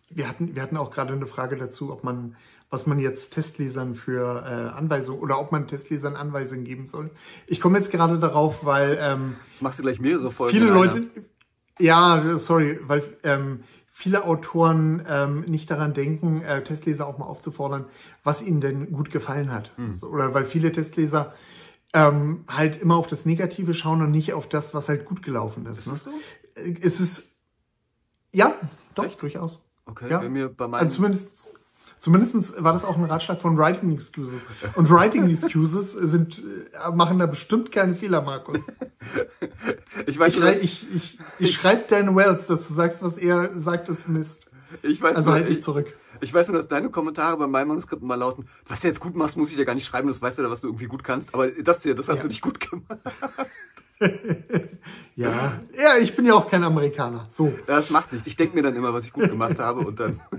Wir 0.10 0.28
hatten, 0.28 0.56
wir 0.56 0.62
hatten 0.62 0.78
auch 0.78 0.92
gerade 0.92 1.14
eine 1.14 1.26
Frage 1.28 1.58
dazu, 1.58 1.92
ob 1.92 2.04
man, 2.04 2.36
was 2.70 2.88
man 2.88 3.00
jetzt 3.00 3.34
Testlesern 3.34 3.96
für 3.96 4.44
äh, 4.46 4.78
Anweisungen 4.78 5.20
oder 5.20 5.40
ob 5.40 5.52
man 5.52 5.68
Testlesern 5.68 6.16
Anweisungen 6.16 6.64
geben 6.64 6.86
soll. 6.86 7.12
Ich 7.46 7.60
komme 7.60 7.78
jetzt 7.78 7.92
gerade 7.92 8.20
darauf, 8.20 8.64
weil 8.66 8.98
ähm, 9.02 9.36
Jetzt 9.52 9.62
machst 9.62 9.80
du 9.80 9.84
gleich 9.84 10.00
mehrere 10.00 10.32
Folgen. 10.32 10.58
viele. 10.58 10.72
Leute, 10.72 11.08
ja, 11.80 12.38
sorry, 12.38 12.80
weil 12.84 13.04
ähm, 13.24 13.64
viele 13.90 14.24
Autoren 14.24 15.04
ähm, 15.08 15.42
nicht 15.42 15.70
daran 15.72 15.94
denken, 15.94 16.42
äh, 16.42 16.64
Testleser 16.64 17.06
auch 17.08 17.18
mal 17.18 17.26
aufzufordern, 17.26 17.86
was 18.24 18.42
ihnen 18.42 18.62
denn 18.62 18.92
gut 18.92 19.12
gefallen 19.12 19.52
hat. 19.52 19.72
Hm. 19.76 19.94
So, 19.94 20.08
oder 20.08 20.34
weil 20.34 20.46
viele 20.46 20.72
Testleser 20.72 21.34
ähm, 21.94 22.44
halt 22.48 22.82
immer 22.82 22.96
auf 22.96 23.08
das 23.08 23.26
Negative 23.26 23.74
schauen 23.74 24.02
und 24.02 24.12
nicht 24.12 24.34
auf 24.34 24.48
das, 24.48 24.74
was 24.74 24.88
halt 24.88 25.06
gut 25.06 25.24
gelaufen 25.24 25.66
ist. 25.66 25.80
Ist 25.80 25.88
ne? 25.88 25.94
das 25.94 26.04
so? 26.04 26.12
Äh, 26.56 26.76
Es 26.82 27.00
ist, 27.00 27.32
ja, 28.32 28.54
doch, 28.96 29.06
Echt? 29.06 29.22
durchaus. 29.22 29.67
Okay, 29.88 30.08
Ja. 30.10 30.20
bei 30.20 30.30
mir 30.30 30.50
bei 30.50 30.68
meinem. 30.68 30.82
Also 30.82 30.96
zumindest, 30.98 31.50
Zumindest 32.00 32.64
war 32.64 32.74
das 32.74 32.86
auch 32.86 32.96
ein 32.96 33.06
Ratschlag 33.06 33.42
von 33.42 33.58
Writing 33.58 33.92
Excuses. 33.92 34.42
Und 34.76 34.88
Writing 34.92 35.28
Excuses 35.32 35.94
sind, 35.94 36.44
äh, 36.86 36.92
machen 36.92 37.18
da 37.18 37.26
bestimmt 37.26 37.72
keine 37.72 37.96
Fehler, 37.96 38.22
Markus. 38.22 38.68
Ich 40.06 40.20
weiß 40.20 40.36
Ich, 40.36 40.40
nur, 40.40 40.54
ich, 40.62 40.96
ich, 40.96 41.20
ich 41.40 41.54
schreibe 41.54 41.86
Dan 41.90 42.16
Wells, 42.16 42.46
dass 42.48 42.68
du 42.68 42.74
sagst, 42.76 43.02
was 43.02 43.18
er 43.18 43.50
sagt, 43.60 43.90
ist 43.90 44.08
Mist. 44.08 44.46
ich 44.84 45.02
weiß 45.02 45.18
Also 45.18 45.32
halt 45.32 45.48
dich 45.48 45.58
ich, 45.58 45.64
zurück. 45.64 45.88
ich 46.22 46.32
weiß 46.34 46.50
nur, 46.50 46.58
dass 46.58 46.68
deine 46.68 46.90
Kommentare 46.92 47.36
bei 47.38 47.48
meinem 47.48 47.70
Manuskript 47.70 48.04
mal 48.04 48.14
lauten, 48.16 48.48
was 48.68 48.82
du 48.82 48.88
jetzt 48.88 49.00
gut 49.00 49.16
machst, 49.16 49.36
muss 49.38 49.50
ich 49.52 49.58
ja 49.58 49.64
gar 49.64 49.74
nicht 49.74 49.86
schreiben, 49.88 50.08
das 50.08 50.22
weißt 50.22 50.38
du 50.38 50.44
ja, 50.44 50.50
was 50.52 50.62
du 50.62 50.68
irgendwie 50.68 50.86
gut 50.86 51.04
kannst. 51.04 51.34
Aber 51.34 51.50
das 51.50 51.82
hier, 51.82 51.96
das 51.96 52.08
hast 52.08 52.18
Ja. 52.18 52.22
du 52.24 52.28
nicht 52.28 52.42
gut 52.42 52.60
gemacht. 52.60 53.00
Ja. 55.16 55.60
Ja, 55.88 55.98
ich 56.02 56.16
bin 56.16 56.26
ja 56.26 56.34
auch 56.34 56.50
kein 56.50 56.64
Amerikaner. 56.64 57.26
So. 57.30 57.54
Das 57.66 57.90
macht 57.90 58.12
nichts. 58.12 58.28
Ich 58.28 58.36
denke 58.36 58.56
mir 58.56 58.64
dann 58.64 58.76
immer, 58.76 58.94
was 58.94 59.06
ich 59.06 59.14
gut 59.14 59.30
gemacht 59.30 59.60
habe 59.60 59.82
und 59.82 60.00
dann. 60.00 60.20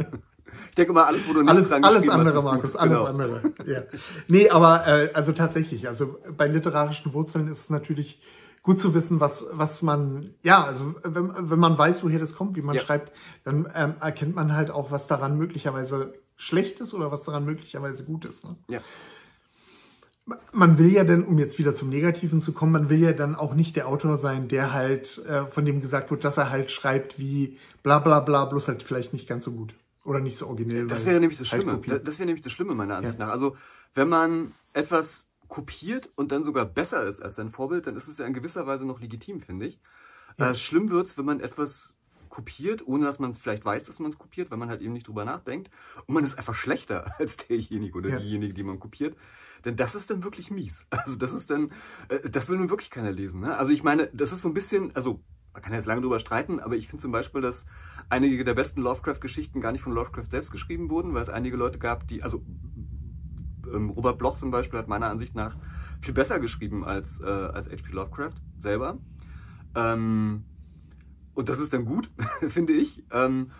ich 0.69 0.75
denke 0.77 0.93
immer, 0.93 1.07
alles, 1.07 1.27
wo 1.27 1.33
du 1.33 1.41
nicht 1.41 1.51
Alles, 1.51 1.69
dran 1.69 1.85
alles 1.85 2.07
hast, 2.07 2.11
andere, 2.15 2.35
gut. 2.37 2.45
Markus, 2.45 2.77
alles 2.77 2.99
Genau. 2.99 3.05
andere. 3.07 3.43
Ja. 3.67 3.83
Nee, 4.27 4.51
aber 4.51 4.87
äh, 4.87 5.11
also 5.15 5.33
tatsächlich, 5.33 5.89
also 5.89 6.19
bei 6.37 6.47
literarischen 6.47 7.13
Wurzeln 7.15 7.49
ist 7.49 7.61
es 7.61 7.71
natürlich 7.71 8.21
gut 8.63 8.79
zu 8.79 8.93
wissen, 8.93 9.21
was, 9.21 9.47
was 9.53 9.81
man, 9.83 10.35
ja, 10.43 10.63
also 10.65 10.95
wenn, 11.03 11.33
wenn 11.51 11.59
man 11.59 11.79
weiß, 11.79 12.05
woher 12.05 12.19
das 12.19 12.35
kommt, 12.35 12.57
wie 12.57 12.63
man 12.63 12.75
Ja. 12.77 12.83
schreibt, 12.83 13.13
dann 13.45 13.69
ähm, 13.75 13.95
erkennt 14.01 14.35
man 14.35 14.55
halt 14.55 14.71
auch, 14.71 14.91
was 14.91 15.07
daran 15.07 15.39
möglicherweise 15.39 16.13
schlecht 16.37 16.79
ist 16.81 16.93
oder 16.93 17.11
was 17.11 17.23
daran 17.25 17.45
möglicherweise 17.45 18.05
gut 18.05 18.25
ist. 18.27 18.45
Ne? 18.45 18.57
Ja. 18.69 18.81
Man 20.53 20.79
will 20.79 20.91
ja 20.93 21.05
dann, 21.05 21.25
um 21.25 21.39
jetzt 21.39 21.59
wieder 21.59 21.75
zum 21.75 21.89
Negativen 21.89 22.41
zu 22.41 22.53
kommen, 22.53 22.73
man 22.73 22.91
will 22.91 22.99
ja 23.01 23.13
dann 23.13 23.35
auch 23.35 23.55
nicht 23.55 23.77
der 23.77 23.89
Autor 23.89 24.17
sein, 24.17 24.49
der 24.49 24.73
halt, 24.73 25.19
äh, 25.27 25.47
von 25.47 25.65
dem 25.65 25.81
gesagt 25.81 26.11
wird, 26.11 26.25
dass 26.25 26.37
er 26.37 26.51
halt 26.51 26.71
schreibt 26.71 27.19
wie 27.19 27.57
bla 27.83 27.99
bla 27.99 28.21
bla, 28.21 28.45
bloß 28.45 28.69
halt 28.69 28.83
vielleicht 28.83 29.13
nicht 29.13 29.27
ganz 29.29 29.45
so 29.45 29.53
gut. 29.53 29.75
Oder 30.05 30.21
nicht 30.21 30.37
so 30.37 30.47
originell. 30.47 30.87
Das 30.87 31.05
wäre 31.07 31.21
nämlich 31.21 31.39
das 31.39 31.51
halt 31.53 31.63
Schlimme. 31.63 31.77
kopiert. 31.79 32.07
Das 32.09 32.19
wäre 32.19 32.27
nämlich 32.27 32.43
das 32.45 32.53
Schlimme 32.53 32.75
meiner 32.75 32.97
Ansicht 32.97 33.19
Ja. 33.19 33.27
nach. 33.27 33.33
Also, 33.33 33.57
wenn 33.95 34.09
man 34.09 34.53
etwas 34.73 35.27
kopiert 35.49 36.11
und 36.15 36.31
dann 36.33 36.45
sogar 36.45 36.65
besser 36.67 37.05
ist 37.07 37.21
als 37.23 37.37
sein 37.37 37.51
Vorbild, 37.51 37.87
dann 37.87 37.97
ist 37.97 38.09
es 38.09 38.19
ja 38.19 38.27
in 38.27 38.33
gewisser 38.35 38.67
Weise 38.67 38.87
noch 38.87 39.01
legitim, 39.01 39.41
finde 39.41 39.67
ich. 39.67 39.79
Ja. 40.39 40.51
Äh, 40.51 40.55
schlimm 40.55 40.91
wird's, 40.91 41.17
wenn 41.19 41.25
man 41.25 41.41
etwas 41.41 41.95
kopiert, 42.29 42.87
ohne 42.87 43.07
dass 43.07 43.19
man 43.19 43.31
es 43.31 43.39
vielleicht 43.39 43.65
weiß, 43.65 43.85
dass 43.85 43.99
man 43.99 44.11
es 44.11 44.19
kopiert, 44.19 44.51
weil 44.51 44.59
man 44.59 44.69
halt 44.69 44.81
eben 44.81 44.93
nicht 44.93 45.07
drüber 45.09 45.25
nachdenkt. 45.25 45.71
Und 46.07 46.15
man 46.15 46.25
ist 46.25 46.37
einfach 46.39 46.55
schlechter 46.55 47.13
als 47.19 47.37
derjenige 47.37 47.97
oder 47.99 48.11
Ja. 48.11 48.19
diejenige, 48.19 48.55
die 48.55 48.63
man 48.63 48.79
kopiert. 48.79 49.17
Denn 49.65 49.77
das 49.77 49.95
ist 49.95 50.11
dann 50.11 50.23
wirklich 50.25 50.51
mies. 50.51 50.87
Also 50.91 51.17
das 51.17 51.33
ist 51.33 51.51
dann, 51.51 51.73
äh, 52.09 52.29
das 52.31 52.49
will 52.49 52.59
nun 52.59 52.71
wirklich 52.71 52.91
keiner 52.91 53.13
lesen. 53.13 53.41
Ne? 53.41 53.57
Also 53.57 53.73
ich 53.73 53.83
meine, 53.83 54.09
das 54.13 54.33
ist 54.33 54.43
so 54.43 54.49
ein 54.49 54.55
bisschen, 54.55 54.95
also 54.95 55.21
man 55.53 55.63
kann 55.63 55.73
jetzt 55.73 55.87
lange 55.87 56.03
drüber 56.03 56.21
streiten, 56.21 56.61
aber 56.61 56.77
ich 56.77 56.87
finde 56.87 57.03
zum 57.03 57.11
Beispiel, 57.13 57.41
dass 57.41 57.65
einige 58.09 58.45
der 58.45 58.55
besten 58.55 58.81
Lovecraft-Geschichten 58.83 59.61
gar 59.61 59.73
nicht 59.73 59.83
von 59.83 59.93
Lovecraft 59.93 60.31
selbst 60.31 60.53
geschrieben 60.53 60.91
wurden, 60.91 61.15
weil 61.15 61.23
es 61.23 61.29
einige 61.29 61.57
Leute 61.57 61.79
gab, 61.79 62.07
die, 62.07 62.23
also 62.23 62.45
ähm, 63.73 63.91
Robert 63.91 64.19
Bloch 64.19 64.37
zum 64.37 64.51
Beispiel 64.51 64.79
hat 64.79 64.89
meiner 64.89 65.09
Ansicht 65.09 65.35
nach 65.35 65.57
viel 66.01 66.15
besser 66.15 66.39
geschrieben 66.39 66.85
als, 66.85 67.21
äh, 67.21 67.25
als 67.27 67.69
H.P. 67.69 67.93
Lovecraft 67.93 68.35
selber. 68.59 68.99
Ähm, 69.75 70.45
und 71.39 71.49
das 71.49 71.59
ist 71.59 71.73
dann 71.73 71.85
gut, 71.85 72.11
finde 72.49 72.73
ich. 72.73 73.03
Ähm, 73.13 73.53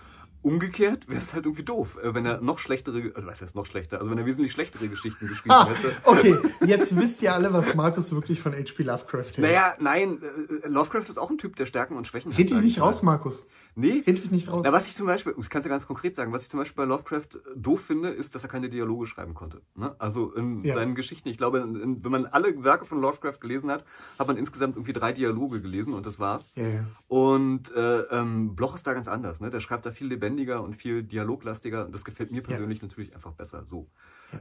umgekehrt 0.43 1.09
wäre 1.09 1.21
es 1.21 1.33
halt 1.35 1.47
irgendwie 1.47 1.65
doof, 1.65 1.97
äh, 2.03 2.15
wenn 2.15 2.25
er 2.27 2.41
noch 2.41 2.59
schlechtere, 2.59 2.99
äh, 2.99 3.13
was 3.27 3.41
heißt 3.43 3.55
noch 3.55 3.67
schlechter, 3.67 3.99
also 3.99 4.11
wenn 4.11 4.19
er 4.19 4.27
wesentlich 4.27 4.53
schlechtere 4.53 4.89
Geschichten 4.89 5.27
geschrieben 5.29 5.51
Ah, 5.53 5.69
hätte. 5.69 5.97
okay, 6.05 6.37
jetzt 6.65 6.97
wisst 6.97 7.23
ihr 7.23 7.35
alle, 7.35 7.53
was 7.53 7.75
Markus 7.75 8.13
wirklich 8.13 8.41
von 8.41 8.53
H.P. 8.53 8.83
Lovecraft 8.83 9.23
hält. 9.37 9.39
Naja, 9.39 9.75
nein, 9.81 10.19
äh, 10.65 10.69
Lovecraft 10.69 11.09
ist 11.09 11.19
auch 11.19 11.31
ein 11.31 11.39
Typ, 11.39 11.57
der 11.57 11.67
Stärken 11.67 11.97
und 11.97 12.07
Schwächen 12.07 12.33
hat. 12.33 12.39
Red 12.39 12.51
dich 12.51 12.61
nicht 12.61 12.81
raus, 12.81 13.03
Markus. 13.03 13.49
Nee, 13.79 14.03
Red 14.07 14.19
dich 14.25 14.31
nicht 14.31 14.49
raus. 14.51 14.63
Na, 14.65 14.73
was 14.73 14.89
ich 14.89 14.97
zum 14.97 15.07
Beispiel, 15.07 15.35
ich 15.39 15.49
kann 15.51 15.61
es 15.61 15.65
ja 15.65 15.71
ganz 15.71 15.87
konkret 15.87 16.17
sagen, 16.17 16.33
was 16.33 16.43
ich 16.43 16.51
zum 16.51 16.59
Beispiel 16.59 16.77
bei 16.85 16.89
Lovecraft 16.89 17.29
äh, 17.37 17.39
doof 17.57 17.81
finde, 17.83 18.09
ist, 18.11 18.35
dass 18.35 18.43
er 18.43 18.49
keine 18.49 18.69
Dialoge 18.69 19.07
schreiben 19.07 19.35
konnte. 19.35 19.63
Ne? 19.77 19.95
Also 19.99 20.33
in 20.35 20.65
Ja. 20.65 20.75
seinen 20.75 20.95
Geschichten, 20.97 21.29
ich 21.29 21.39
glaube, 21.39 21.61
in, 21.61 21.77
in, 21.77 22.05
wenn 22.05 22.11
man 22.11 22.27
alle 22.27 22.65
Werke 22.65 22.87
von 22.87 23.01
Lovecraft 23.01 23.39
gelesen 23.41 23.71
hat, 23.71 23.85
hat 24.19 24.27
man 24.27 24.37
insgesamt 24.37 24.77
irgendwie 24.77 24.93
drei 24.93 25.13
Dialoge 25.13 25.61
gelesen 25.61 25.95
und 25.95 26.05
das 26.07 26.19
war's. 26.19 26.51
ja, 26.57 26.67
ja. 26.67 26.85
Und 27.07 27.71
äh, 27.75 28.01
ähm, 28.11 28.57
Bloch 28.57 28.75
ist 28.75 28.87
da 28.87 28.95
ganz 28.95 29.07
anders. 29.09 29.41
Ne? 29.41 29.51
Der 29.51 29.61
schreibt 29.61 29.87
da 29.87 29.93
viel 29.93 30.09
lebendiger 30.09 30.63
und 30.63 30.75
viel 30.75 31.03
dialoglastiger 31.05 31.87
und 31.87 31.95
das 31.95 32.05
gefällt 32.05 32.33
mir 32.33 32.43
persönlich 32.43 32.83
natürlich 32.83 33.15
einfach 33.15 33.33
besser. 33.33 33.65
So. 33.67 33.89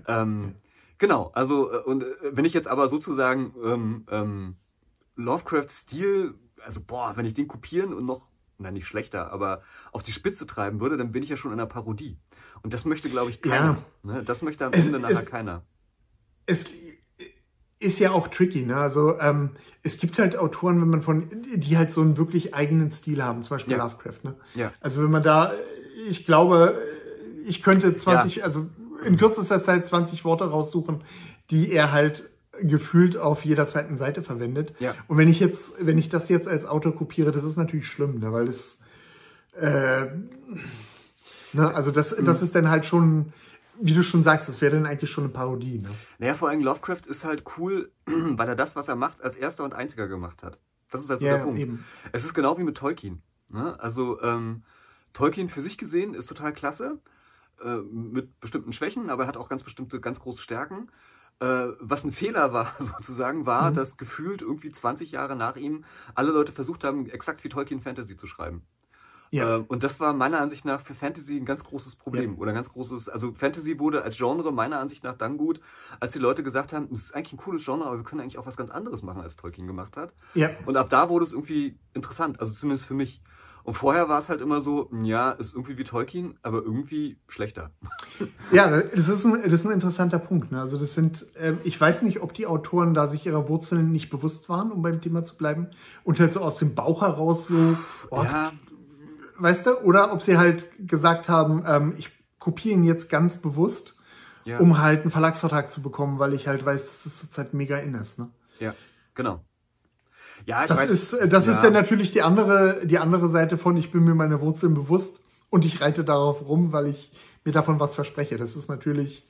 Ähm, 0.07 0.55
Genau, 0.99 1.29
also 1.35 1.71
äh, 1.71 1.77
und 1.77 2.01
äh, 2.01 2.07
wenn 2.31 2.43
ich 2.45 2.53
jetzt 2.55 2.67
aber 2.67 2.89
sozusagen 2.89 3.53
ähm, 3.63 4.05
ähm, 4.09 4.55
Lovecrafts 5.15 5.81
Stil, 5.81 6.33
also 6.65 6.81
boah, 6.81 7.13
wenn 7.15 7.25
ich 7.27 7.33
den 7.35 7.47
kopieren 7.47 7.93
und 7.93 8.05
noch, 8.05 8.27
na 8.57 8.71
nicht 8.71 8.87
schlechter, 8.87 9.31
aber 9.31 9.61
auf 9.91 10.03
die 10.03 10.11
Spitze 10.11 10.45
treiben 10.47 10.79
würde, 10.79 10.97
dann 10.97 11.11
bin 11.11 11.23
ich 11.23 11.29
ja 11.29 11.37
schon 11.37 11.51
in 11.53 11.59
einer 11.59 11.67
Parodie. 11.67 12.17
Und 12.63 12.73
das 12.73 12.85
möchte, 12.85 13.09
glaube 13.09 13.29
ich, 13.29 13.41
keiner. 13.41 13.77
Ne? 14.03 14.23
Das 14.23 14.41
möchte 14.41 14.65
am 14.65 14.73
Es- 14.73 14.87
Ende 14.87 14.99
nachher 14.99 15.19
es- 15.21 15.25
keiner. 15.25 15.63
Es 16.45 16.65
ist 17.79 17.99
ja 17.99 18.11
auch 18.11 18.27
tricky, 18.29 18.63
ne? 18.65 18.77
Also 18.77 19.19
ähm, 19.19 19.51
es 19.83 19.97
gibt 19.99 20.17
halt 20.17 20.35
Autoren, 20.37 20.81
wenn 20.81 20.89
man 20.89 21.01
von, 21.03 21.29
die 21.55 21.77
halt 21.77 21.91
so 21.91 22.01
einen 22.01 22.17
wirklich 22.17 22.55
eigenen 22.55 22.91
Stil 22.91 23.23
haben, 23.23 23.43
zum 23.43 23.55
Beispiel 23.55 23.73
Ja. 23.77 23.83
Lovecraft, 23.83 24.23
ne? 24.23 24.35
Ja. 24.55 24.73
Also 24.81 25.03
wenn 25.03 25.11
man 25.11 25.21
da, 25.21 25.53
ich 26.09 26.25
glaube, 26.25 26.75
ich 27.47 27.61
könnte 27.61 27.95
20, 27.95 28.43
also 28.43 28.67
in 29.05 29.17
kürzester 29.17 29.61
Zeit 29.61 29.85
20 29.85 30.25
Worte 30.25 30.45
raussuchen, 30.49 31.03
die 31.51 31.71
er 31.71 31.91
halt 31.91 32.29
gefühlt 32.61 33.17
auf 33.17 33.45
jeder 33.45 33.65
zweiten 33.67 33.97
Seite 33.97 34.21
verwendet. 34.21 34.73
Ja. 34.79 34.95
Und 35.07 35.17
wenn 35.17 35.27
ich 35.27 35.39
jetzt, 35.39 35.85
wenn 35.85 35.97
ich 35.97 36.09
das 36.09 36.29
jetzt 36.29 36.47
als 36.47 36.65
Autor 36.65 36.95
kopiere, 36.95 37.31
das 37.31 37.43
ist 37.43 37.57
natürlich 37.57 37.87
schlimm, 37.87 38.19
ne? 38.19 38.31
weil 38.31 38.45
das, 38.45 38.79
äh, 39.55 40.05
ne? 41.53 41.73
also 41.73 41.91
das, 41.91 42.15
das 42.15 42.41
ist 42.41 42.55
dann 42.55 42.69
halt 42.69 42.85
schon, 42.85 43.33
wie 43.79 43.93
du 43.93 44.03
schon 44.03 44.23
sagst, 44.23 44.47
das 44.47 44.61
wäre 44.61 44.75
dann 44.75 44.85
eigentlich 44.85 45.11
schon 45.11 45.25
eine 45.25 45.33
Parodie. 45.33 45.79
Ne? 45.79 45.89
Naja, 46.19 46.33
vor 46.33 46.49
allem 46.49 46.61
Lovecraft 46.61 47.07
ist 47.07 47.23
halt 47.25 47.43
cool, 47.57 47.91
weil 48.05 48.47
er 48.47 48.55
das, 48.55 48.75
was 48.75 48.87
er 48.87 48.95
macht, 48.95 49.21
als 49.21 49.35
erster 49.35 49.63
und 49.63 49.73
einziger 49.73 50.07
gemacht 50.07 50.43
hat. 50.43 50.59
Das 50.91 51.01
ist 51.01 51.09
halt 51.09 51.19
so 51.19 51.25
Ja, 51.25 51.37
der 51.37 51.43
Punkt. 51.43 51.59
eben. 51.59 51.85
Es 52.11 52.23
ist 52.23 52.33
genau 52.33 52.57
wie 52.57 52.63
mit 52.63 52.77
Tolkien. 52.77 53.21
Ne? 53.51 53.79
Also 53.79 54.21
ähm, 54.21 54.63
Tolkien 55.13 55.49
für 55.49 55.61
sich 55.61 55.77
gesehen 55.77 56.13
ist 56.13 56.27
total 56.27 56.53
klasse, 56.53 56.99
äh, 57.63 57.77
mit 57.77 58.39
bestimmten 58.39 58.71
Schwächen, 58.73 59.09
aber 59.09 59.23
er 59.23 59.27
hat 59.27 59.37
auch 59.37 59.49
ganz 59.49 59.63
bestimmte, 59.63 59.99
ganz 59.99 60.19
große 60.19 60.41
Stärken. 60.41 60.89
Äh, 61.39 61.67
was 61.79 62.03
ein 62.03 62.11
Fehler 62.11 62.51
war, 62.53 62.73
sozusagen, 62.79 63.45
war, 63.45 63.71
Mhm. 63.71 63.75
dass 63.75 63.97
gefühlt 63.97 64.41
irgendwie 64.41 64.71
20 64.71 65.11
Jahre 65.11 65.35
nach 65.35 65.55
ihm 65.55 65.83
alle 66.15 66.31
Leute 66.31 66.51
versucht 66.51 66.83
haben, 66.83 67.07
exakt 67.09 67.43
wie 67.43 67.49
Tolkien 67.49 67.79
Fantasy 67.79 68.17
zu 68.17 68.25
schreiben. 68.27 68.63
Ja. 69.29 69.57
Äh, 69.57 69.59
und 69.67 69.83
das 69.83 69.99
war 69.99 70.13
meiner 70.13 70.39
Ansicht 70.39 70.63
nach 70.65 70.79
für 70.81 70.93
Fantasy 70.93 71.35
ein 71.37 71.45
ganz 71.45 71.63
großes 71.63 71.97
Problem. 71.97 72.37
Oder 72.39 72.51
ein 72.51 72.55
ganz 72.55 72.71
großes, 72.71 73.09
also 73.09 73.33
Fantasy 73.33 73.77
wurde 73.77 74.01
als 74.01 74.17
Genre 74.17 74.51
meiner 74.53 74.79
Ansicht 74.79 75.03
nach 75.03 75.17
dann 75.17 75.37
gut, 75.37 75.59
als 75.99 76.13
die 76.13 76.19
Leute 76.19 76.43
gesagt 76.43 76.71
haben, 76.73 76.87
es 76.93 77.03
ist 77.03 77.15
eigentlich 77.15 77.33
ein 77.33 77.37
cooles 77.37 77.65
Genre, 77.65 77.85
aber 77.85 77.97
wir 77.97 78.03
können 78.03 78.21
eigentlich 78.21 78.37
auch 78.37 78.45
was 78.45 78.55
ganz 78.57 78.71
anderes 78.71 79.01
machen, 79.03 79.21
als 79.21 79.35
Tolkien 79.35 79.67
gemacht 79.67 79.97
hat. 79.97 80.13
ja. 80.33 80.51
Und 80.65 80.77
ab 80.77 80.89
da 80.89 81.09
wurde 81.09 81.25
es 81.25 81.33
irgendwie 81.33 81.77
interessant, 81.93 82.39
also 82.39 82.51
zumindest 82.53 82.85
für 82.87 82.93
mich. 82.93 83.21
Und 83.67 83.73
vorher 83.73 84.07
war 84.07 84.17
es 84.17 84.29
halt 84.29 84.39
immer 84.39 84.61
so, 84.61 84.89
ja, 85.03 85.31
ist 85.31 85.53
irgendwie 85.53 85.77
wie 85.77 85.83
Tolkien, 85.83 86.39
aber 86.41 86.59
irgendwie 86.59 87.19
schlechter. 87.27 87.71
Ja, 88.53 88.69
das 88.69 89.09
ist 89.09 89.25
ein, 89.25 89.43
das 89.43 89.59
ist 89.59 89.65
ein 89.65 89.73
interessanter 89.73 90.19
Punkt. 90.19 90.53
Ne? 90.53 90.61
Also 90.61 90.77
das 90.77 90.95
sind, 90.95 91.25
ähm, 91.37 91.57
ich 91.65 91.79
weiß 91.79 92.03
nicht, 92.03 92.21
ob 92.21 92.33
die 92.33 92.47
Autoren 92.47 92.93
da 92.93 93.07
sich 93.07 93.25
ihrer 93.25 93.49
Wurzeln 93.49 93.91
nicht 93.91 94.09
bewusst 94.09 94.47
waren, 94.47 94.71
um 94.71 94.81
beim 94.83 95.01
Thema 95.01 95.25
zu 95.25 95.35
bleiben, 95.35 95.67
und 96.05 96.17
halt 96.17 96.31
so 96.31 96.39
aus 96.39 96.59
dem 96.59 96.75
Bauch 96.75 97.01
heraus 97.01 97.47
so, 97.47 97.77
oh, 98.09 98.23
Ja, 98.23 98.53
weißt 99.37 99.65
du, 99.65 99.81
oder 99.81 100.13
ob 100.13 100.21
sie 100.21 100.37
halt 100.37 100.69
gesagt 100.79 101.27
haben, 101.27 101.61
ähm, 101.67 101.93
ich 101.97 102.09
kopiere 102.39 102.75
ihn 102.75 102.85
jetzt 102.85 103.09
ganz 103.09 103.41
bewusst, 103.41 103.97
ja, 104.45 104.59
um 104.59 104.79
halt 104.79 105.01
einen 105.01 105.11
Verlagsvertrag 105.11 105.69
zu 105.69 105.81
bekommen, 105.81 106.19
weil 106.19 106.33
ich 106.33 106.47
halt 106.47 106.65
weiß, 106.65 106.85
dass 106.85 107.03
das 107.03 107.19
zurzeit 107.19 107.53
mega 107.53 107.77
in 107.79 107.95
ist. 107.95 108.17
Ne? 108.17 108.29
ja, 108.59 108.73
genau. 109.13 109.41
Ja, 110.47 110.63
ich 110.63 110.69
Das 110.69 110.79
weiß, 110.79 110.89
ist, 110.89 111.13
äh, 111.13 111.27
das 111.27 111.45
ja, 111.45 111.53
ist 111.53 111.61
dann 111.61 111.73
natürlich 111.73 112.11
die 112.13 112.21
andere, 112.21 112.85
die 112.85 112.99
andere 112.99 113.27
Seite 113.27 113.57
von, 113.57 113.75
ich 113.75 113.91
bin 113.91 114.05
mir 114.05 114.15
meiner 114.15 114.39
Wurzeln 114.39 114.73
bewusst 114.73 115.19
und 115.49 115.65
ich 115.65 115.81
reite 115.81 116.05
darauf 116.05 116.47
rum, 116.47 116.71
weil 116.71 116.87
ich 116.87 117.11
mir 117.43 117.51
davon 117.51 117.81
was 117.81 117.95
verspreche. 117.95 118.37
Das 118.37 118.55
ist 118.55 118.69
natürlich, 118.69 119.27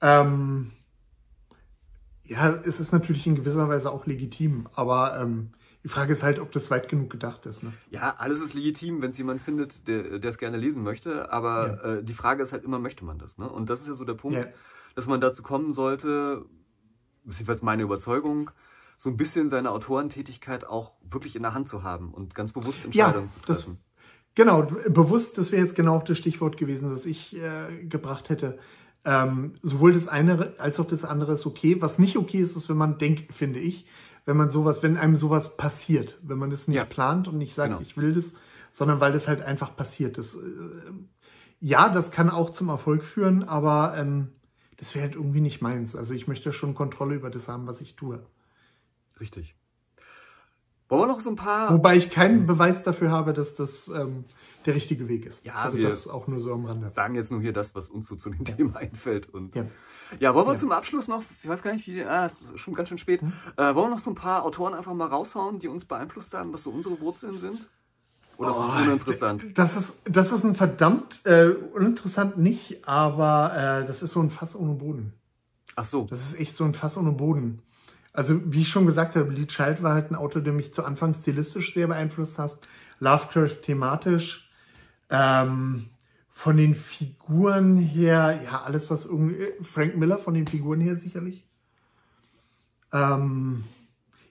ähm, 0.00 0.70
ja, 2.24 2.48
es 2.64 2.80
ist 2.80 2.92
natürlich 2.92 3.26
in 3.26 3.34
gewisser 3.34 3.68
Weise 3.68 3.92
auch 3.92 4.06
legitim, 4.06 4.66
aber 4.74 5.20
ähm, 5.20 5.50
die 5.82 5.88
Frage 5.88 6.12
ist 6.14 6.22
halt, 6.22 6.38
ob 6.38 6.50
das 6.50 6.70
weit 6.70 6.88
genug 6.88 7.10
gedacht 7.10 7.44
ist. 7.44 7.62
Ne? 7.62 7.74
Ja, 7.90 8.14
alles 8.16 8.40
ist 8.40 8.54
legitim, 8.54 9.02
wenn 9.02 9.10
es 9.10 9.18
jemand 9.18 9.42
findet, 9.42 9.86
der 9.86 10.24
es 10.24 10.38
gerne 10.38 10.56
lesen 10.56 10.82
möchte. 10.82 11.30
Aber 11.30 11.84
äh, 11.84 12.02
die 12.02 12.14
Frage 12.14 12.42
ist 12.42 12.54
halt 12.54 12.64
immer, 12.64 12.78
möchte 12.78 13.04
man 13.04 13.18
das? 13.18 13.36
Ne? 13.36 13.46
Und 13.46 13.68
das 13.68 13.82
ist 13.82 13.88
ja 13.88 13.94
so 13.94 14.06
der 14.06 14.14
Punkt, 14.14 14.38
Ja. 14.38 14.46
dass 14.94 15.06
man 15.06 15.20
dazu 15.20 15.42
kommen 15.42 15.74
sollte, 15.74 16.46
ist 17.26 17.36
jedenfalls 17.38 17.60
meine 17.60 17.82
Überzeugung, 17.82 18.50
so 18.96 19.10
ein 19.10 19.16
bisschen 19.16 19.50
seine 19.50 19.70
Autorentätigkeit 19.70 20.66
auch 20.66 20.92
wirklich 21.10 21.36
in 21.36 21.42
der 21.42 21.54
Hand 21.54 21.68
zu 21.68 21.82
haben 21.82 22.12
und 22.12 22.34
ganz 22.34 22.52
bewusst 22.52 22.84
Entscheidungen 22.84 23.28
zu 23.30 23.40
das- 23.46 23.62
treffen. 23.64 23.78
Genau, 24.36 24.62
bewusst, 24.88 25.38
das 25.38 25.52
wäre 25.52 25.62
jetzt 25.62 25.76
genau 25.76 25.94
auch 25.96 26.02
das 26.02 26.18
Stichwort 26.18 26.56
gewesen, 26.56 26.90
das 26.90 27.06
ich 27.06 27.36
äh, 27.36 27.84
gebracht 27.84 28.30
hätte. 28.30 28.58
Ähm, 29.04 29.54
sowohl 29.62 29.92
das 29.92 30.08
eine 30.08 30.54
als 30.58 30.80
auch 30.80 30.86
das 30.88 31.04
andere 31.04 31.34
ist 31.34 31.46
okay. 31.46 31.80
Was 31.80 32.00
nicht 32.00 32.16
okay 32.16 32.38
ist, 32.38 32.56
ist, 32.56 32.68
wenn 32.68 32.76
man 32.76 32.98
denkt, 32.98 33.32
finde 33.32 33.60
ich, 33.60 33.86
wenn 34.24 34.36
man 34.36 34.50
sowas, 34.50 34.82
wenn 34.82 34.96
einem 34.96 35.14
sowas 35.14 35.56
passiert, 35.56 36.18
wenn 36.22 36.38
man 36.38 36.50
das 36.50 36.66
nicht 36.66 36.76
Ja. 36.76 36.84
plant 36.84 37.28
und 37.28 37.38
nicht 37.38 37.54
sagt, 37.54 37.70
Genau. 37.74 37.82
ich 37.82 37.96
will 37.96 38.12
das, 38.12 38.34
sondern 38.72 38.98
weil 38.98 39.12
das 39.12 39.28
halt 39.28 39.40
einfach 39.40 39.76
passiert. 39.76 40.18
Das, 40.18 40.34
äh, 40.34 40.38
ja, 41.60 41.88
das 41.88 42.10
kann 42.10 42.28
auch 42.28 42.50
zum 42.50 42.70
Erfolg 42.70 43.04
führen, 43.04 43.44
aber 43.44 43.94
ähm, 43.96 44.32
das 44.78 44.96
wäre 44.96 45.04
halt 45.04 45.14
irgendwie 45.14 45.42
nicht 45.42 45.62
meins. 45.62 45.94
Also 45.94 46.12
ich 46.12 46.26
möchte 46.26 46.52
schon 46.52 46.74
Kontrolle 46.74 47.14
über 47.14 47.30
das 47.30 47.46
haben, 47.48 47.68
was 47.68 47.80
ich 47.80 47.94
tue. 47.94 48.26
Richtig. 49.20 49.54
Wollen 50.88 51.02
wir 51.02 51.06
noch 51.06 51.20
so 51.20 51.30
ein 51.30 51.36
paar. 51.36 51.72
Wobei 51.72 51.96
ich 51.96 52.10
keinen 52.10 52.46
Beweis 52.46 52.82
dafür 52.82 53.10
habe, 53.10 53.32
dass 53.32 53.54
das 53.54 53.88
ähm, 53.88 54.24
der 54.66 54.74
richtige 54.74 55.08
Weg 55.08 55.24
ist. 55.26 55.44
Ja, 55.44 55.54
also 55.54 55.76
wir 55.78 55.84
das 55.84 56.06
auch 56.08 56.26
nur 56.26 56.40
so 56.40 56.52
am 56.52 56.66
Rande. 56.66 56.90
sagen 56.90 57.14
jetzt 57.14 57.30
nur 57.30 57.40
hier 57.40 57.52
das, 57.52 57.74
was 57.74 57.88
uns 57.88 58.06
so 58.08 58.16
zu 58.16 58.30
dem 58.30 58.44
Ja. 58.44 58.54
Thema 58.54 58.76
einfällt. 58.76 59.28
Und 59.32 59.54
Ja. 59.56 59.64
ja, 60.20 60.34
wollen 60.34 60.46
wir 60.46 60.52
Ja. 60.52 60.58
zum 60.58 60.72
Abschluss 60.72 61.08
noch, 61.08 61.22
ich 61.42 61.48
weiß 61.48 61.62
gar 61.62 61.72
nicht, 61.72 61.86
wie, 61.86 62.02
ah, 62.04 62.26
es 62.26 62.42
ist 62.42 62.60
schon 62.60 62.74
ganz 62.74 62.90
schön 62.90 62.98
spät, 62.98 63.22
Hm? 63.22 63.32
äh, 63.56 63.74
wollen 63.74 63.86
wir 63.86 63.90
noch 63.90 63.98
so 63.98 64.10
ein 64.10 64.14
paar 64.14 64.44
Autoren 64.44 64.74
einfach 64.74 64.92
mal 64.94 65.06
raushauen, 65.08 65.58
die 65.58 65.68
uns 65.68 65.84
beeinflusst 65.86 66.34
haben, 66.34 66.52
was 66.52 66.64
so 66.64 66.70
unsere 66.70 67.00
Wurzeln 67.00 67.38
sind? 67.38 67.68
Oder 68.36 68.50
ist 68.50 68.56
Oh, 68.56 68.62
das 68.74 68.82
uninteressant? 68.86 69.44
Das 69.58 69.76
ist, 69.76 70.02
das 70.10 70.32
ist 70.32 70.44
ein 70.44 70.54
verdammt 70.54 71.24
äh, 71.24 71.48
uninteressant 71.72 72.36
nicht, 72.36 72.86
aber 72.86 73.80
äh, 73.82 73.86
das 73.86 74.02
ist 74.02 74.10
so 74.10 74.20
ein 74.20 74.28
Fass 74.30 74.54
ohne 74.56 74.74
Boden. 74.74 75.14
Ach 75.76 75.84
so, 75.84 76.04
Das 76.10 76.20
ist 76.24 76.38
echt 76.38 76.54
so 76.56 76.64
ein 76.64 76.74
Fass 76.74 76.98
ohne 76.98 77.12
Boden. 77.12 77.62
Also, 78.14 78.40
wie 78.52 78.62
ich 78.62 78.68
schon 78.68 78.86
gesagt 78.86 79.16
habe, 79.16 79.30
Lee 79.32 79.46
Child 79.46 79.82
war 79.82 79.94
halt 79.94 80.10
ein 80.10 80.14
Autor, 80.14 80.40
der 80.40 80.52
mich 80.52 80.72
zu 80.72 80.84
Anfang 80.84 81.12
stilistisch 81.14 81.74
sehr 81.74 81.88
beeinflusst 81.88 82.38
hat. 82.38 82.58
Lovecraft 83.00 83.60
thematisch. 83.62 84.50
Ähm, 85.10 85.90
von 86.30 86.56
den 86.56 86.74
Figuren 86.74 87.76
her, 87.76 88.40
ja, 88.44 88.62
alles 88.62 88.90
was 88.90 89.04
irgendwie. 89.06 89.48
Frank 89.62 89.96
Miller 89.96 90.18
von 90.18 90.34
den 90.34 90.46
Figuren 90.46 90.80
her 90.80 90.96
sicherlich. 90.96 91.44
Ähm, 92.92 93.64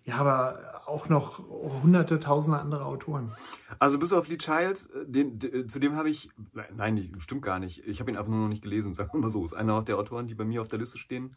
ja, 0.05 0.15
aber 0.15 0.83
auch 0.85 1.09
noch 1.09 1.39
hunderte, 1.83 2.19
tausende 2.19 2.59
andere 2.59 2.85
Autoren. 2.85 3.33
also 3.79 3.99
bis 3.99 4.13
auf 4.13 4.27
Lee 4.27 4.37
Child, 4.37 4.89
äh, 4.93 5.05
den, 5.05 5.39
d- 5.39 5.67
zu 5.67 5.79
dem 5.79 5.95
habe 5.95 6.09
ich, 6.09 6.29
nein, 6.53 6.67
nein, 6.75 7.15
stimmt 7.19 7.41
gar 7.41 7.59
nicht. 7.59 7.85
Ich 7.87 7.99
habe 7.99 8.11
ihn 8.11 8.17
einfach 8.17 8.29
nur 8.31 8.41
noch 8.41 8.49
nicht 8.49 8.63
gelesen, 8.63 8.93
sagen 8.95 9.11
wir 9.13 9.19
mal 9.19 9.29
so. 9.29 9.45
Ist 9.45 9.53
einer 9.53 9.81
der 9.81 9.97
Autoren, 9.97 10.27
die 10.27 10.35
bei 10.35 10.45
mir 10.45 10.61
auf 10.61 10.67
der 10.67 10.79
Liste 10.79 10.97
stehen, 10.97 11.35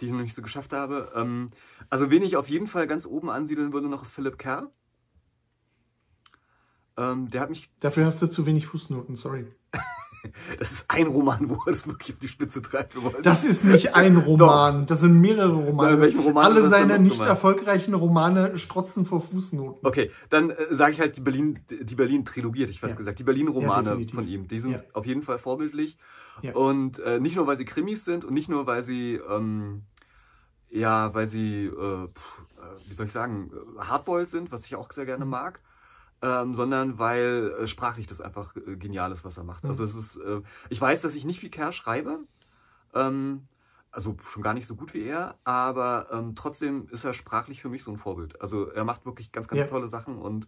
die 0.00 0.06
ich 0.06 0.12
noch 0.12 0.20
nicht 0.20 0.34
so 0.34 0.42
geschafft 0.42 0.72
habe. 0.72 1.12
Ähm, 1.14 1.50
also 1.90 2.10
wen 2.10 2.22
ich 2.22 2.36
auf 2.36 2.48
jeden 2.48 2.66
Fall 2.66 2.86
ganz 2.86 3.06
oben 3.06 3.30
ansiedeln 3.30 3.72
würde 3.72 3.88
noch 3.88 4.02
ist 4.02 4.12
Philip 4.12 4.38
Kerr. 4.38 4.70
Ähm, 6.96 7.30
der 7.30 7.40
hat 7.40 7.50
mich 7.50 7.70
Dafür 7.80 8.06
hast 8.06 8.20
du 8.20 8.26
zu 8.26 8.46
wenig 8.46 8.66
Fußnoten, 8.66 9.16
sorry. 9.16 9.46
Das 10.58 10.70
ist 10.70 10.84
ein 10.88 11.06
Roman, 11.06 11.48
wo 11.50 11.54
er 11.66 11.72
das 11.72 11.86
wirklich 11.86 12.12
auf 12.12 12.18
die 12.20 12.28
Spitze 12.28 12.62
treibt. 12.62 12.94
Das 13.22 13.44
ist 13.44 13.64
nicht 13.64 13.94
ein 13.96 14.16
Roman, 14.16 14.86
das 14.86 15.00
sind 15.00 15.20
mehrere 15.20 15.52
Romane. 15.54 15.96
Na, 16.14 16.20
Roman 16.22 16.44
Alle 16.44 16.68
seine 16.68 16.98
nicht 16.98 17.12
gemeint? 17.14 17.30
erfolgreichen 17.30 17.94
Romane 17.94 18.56
strotzen 18.56 19.04
vor 19.04 19.20
Fußnoten. 19.20 19.84
Okay, 19.86 20.10
dann 20.30 20.50
äh, 20.50 20.66
sage 20.74 20.92
ich 20.92 21.00
halt 21.00 21.16
die 21.16 21.20
Berlin, 21.20 21.58
die 21.70 21.94
Berlin-Trilogie, 21.94 22.62
hätte 22.62 22.72
ich 22.72 22.80
fast 22.80 22.92
Ja. 22.94 22.98
gesagt. 22.98 23.18
Die 23.18 23.24
Berlin-Romane 23.24 23.88
Ja, 23.90 23.96
definitiv. 23.96 24.14
von 24.14 24.28
ihm. 24.28 24.48
Die 24.48 24.60
sind 24.60 24.72
Ja. 24.72 24.82
auf 24.92 25.06
jeden 25.06 25.22
Fall 25.22 25.38
vorbildlich. 25.38 25.96
Ja. 26.42 26.54
Und 26.54 26.98
äh, 27.00 27.18
nicht 27.20 27.36
nur, 27.36 27.46
weil 27.46 27.56
sie 27.56 27.64
Krimis 27.64 28.04
sind 28.04 28.24
und 28.24 28.34
nicht 28.34 28.48
nur, 28.48 28.66
weil 28.66 28.82
sie, 28.82 29.20
ähm, 29.28 29.82
ja, 30.70 31.12
weil 31.14 31.26
sie, 31.26 31.66
äh, 31.66 32.08
pff, 32.08 32.42
äh, 32.58 32.88
wie 32.88 32.94
soll 32.94 33.06
ich 33.06 33.12
sagen, 33.12 33.50
äh, 33.78 33.84
hardboiled 33.84 34.30
sind, 34.30 34.52
was 34.52 34.64
ich 34.66 34.74
auch 34.76 34.90
sehr 34.92 35.04
Mhm. 35.04 35.08
gerne 35.08 35.24
mag. 35.26 35.60
Ähm, 36.24 36.54
sondern 36.54 37.00
weil 37.00 37.52
äh, 37.60 37.66
sprachlich 37.66 38.06
das 38.06 38.20
einfach 38.20 38.54
äh, 38.54 38.76
genial 38.76 39.10
ist, 39.10 39.24
was 39.24 39.36
er 39.36 39.42
macht. 39.44 39.64
Mhm. 39.64 39.70
Also 39.70 39.82
es 39.82 39.94
ist, 39.96 40.16
äh, 40.16 40.40
ich 40.70 40.80
weiß, 40.80 41.02
dass 41.02 41.16
ich 41.16 41.24
nicht 41.24 41.42
wie 41.42 41.50
Kerr 41.50 41.72
schreibe, 41.72 42.20
ähm, 42.94 43.42
also 43.90 44.16
schon 44.22 44.42
gar 44.42 44.54
nicht 44.54 44.66
so 44.66 44.76
gut 44.76 44.94
wie 44.94 45.02
er, 45.02 45.36
aber 45.44 46.08
ähm, 46.12 46.34
trotzdem 46.36 46.86
ist 46.90 47.04
er 47.04 47.12
sprachlich 47.12 47.60
für 47.60 47.68
mich 47.68 47.82
so 47.82 47.90
ein 47.90 47.98
Vorbild. 47.98 48.40
Also 48.40 48.68
er 48.68 48.84
macht 48.84 49.04
wirklich 49.04 49.32
ganz, 49.32 49.48
ganz 49.48 49.60
Ja. 49.62 49.66
tolle 49.66 49.88
Sachen 49.88 50.16
und 50.16 50.46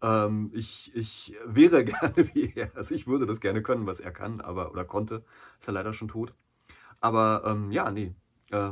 ähm, 0.00 0.50
ich, 0.54 0.94
ich 0.94 1.34
wäre 1.44 1.84
gerne 1.84 2.30
wie 2.32 2.52
er. 2.54 2.70
Also 2.76 2.94
ich 2.94 3.06
würde 3.06 3.26
das 3.26 3.40
gerne 3.40 3.62
können, 3.62 3.86
was 3.86 4.00
er 4.00 4.12
kann, 4.12 4.40
aber 4.40 4.70
oder 4.70 4.84
konnte. 4.84 5.24
Ist 5.58 5.68
er 5.68 5.74
leider 5.74 5.92
schon 5.92 6.08
tot. 6.08 6.32
Aber 7.00 7.42
ähm, 7.46 7.70
ja, 7.72 7.90
nee. 7.90 8.14
Äh, 8.50 8.70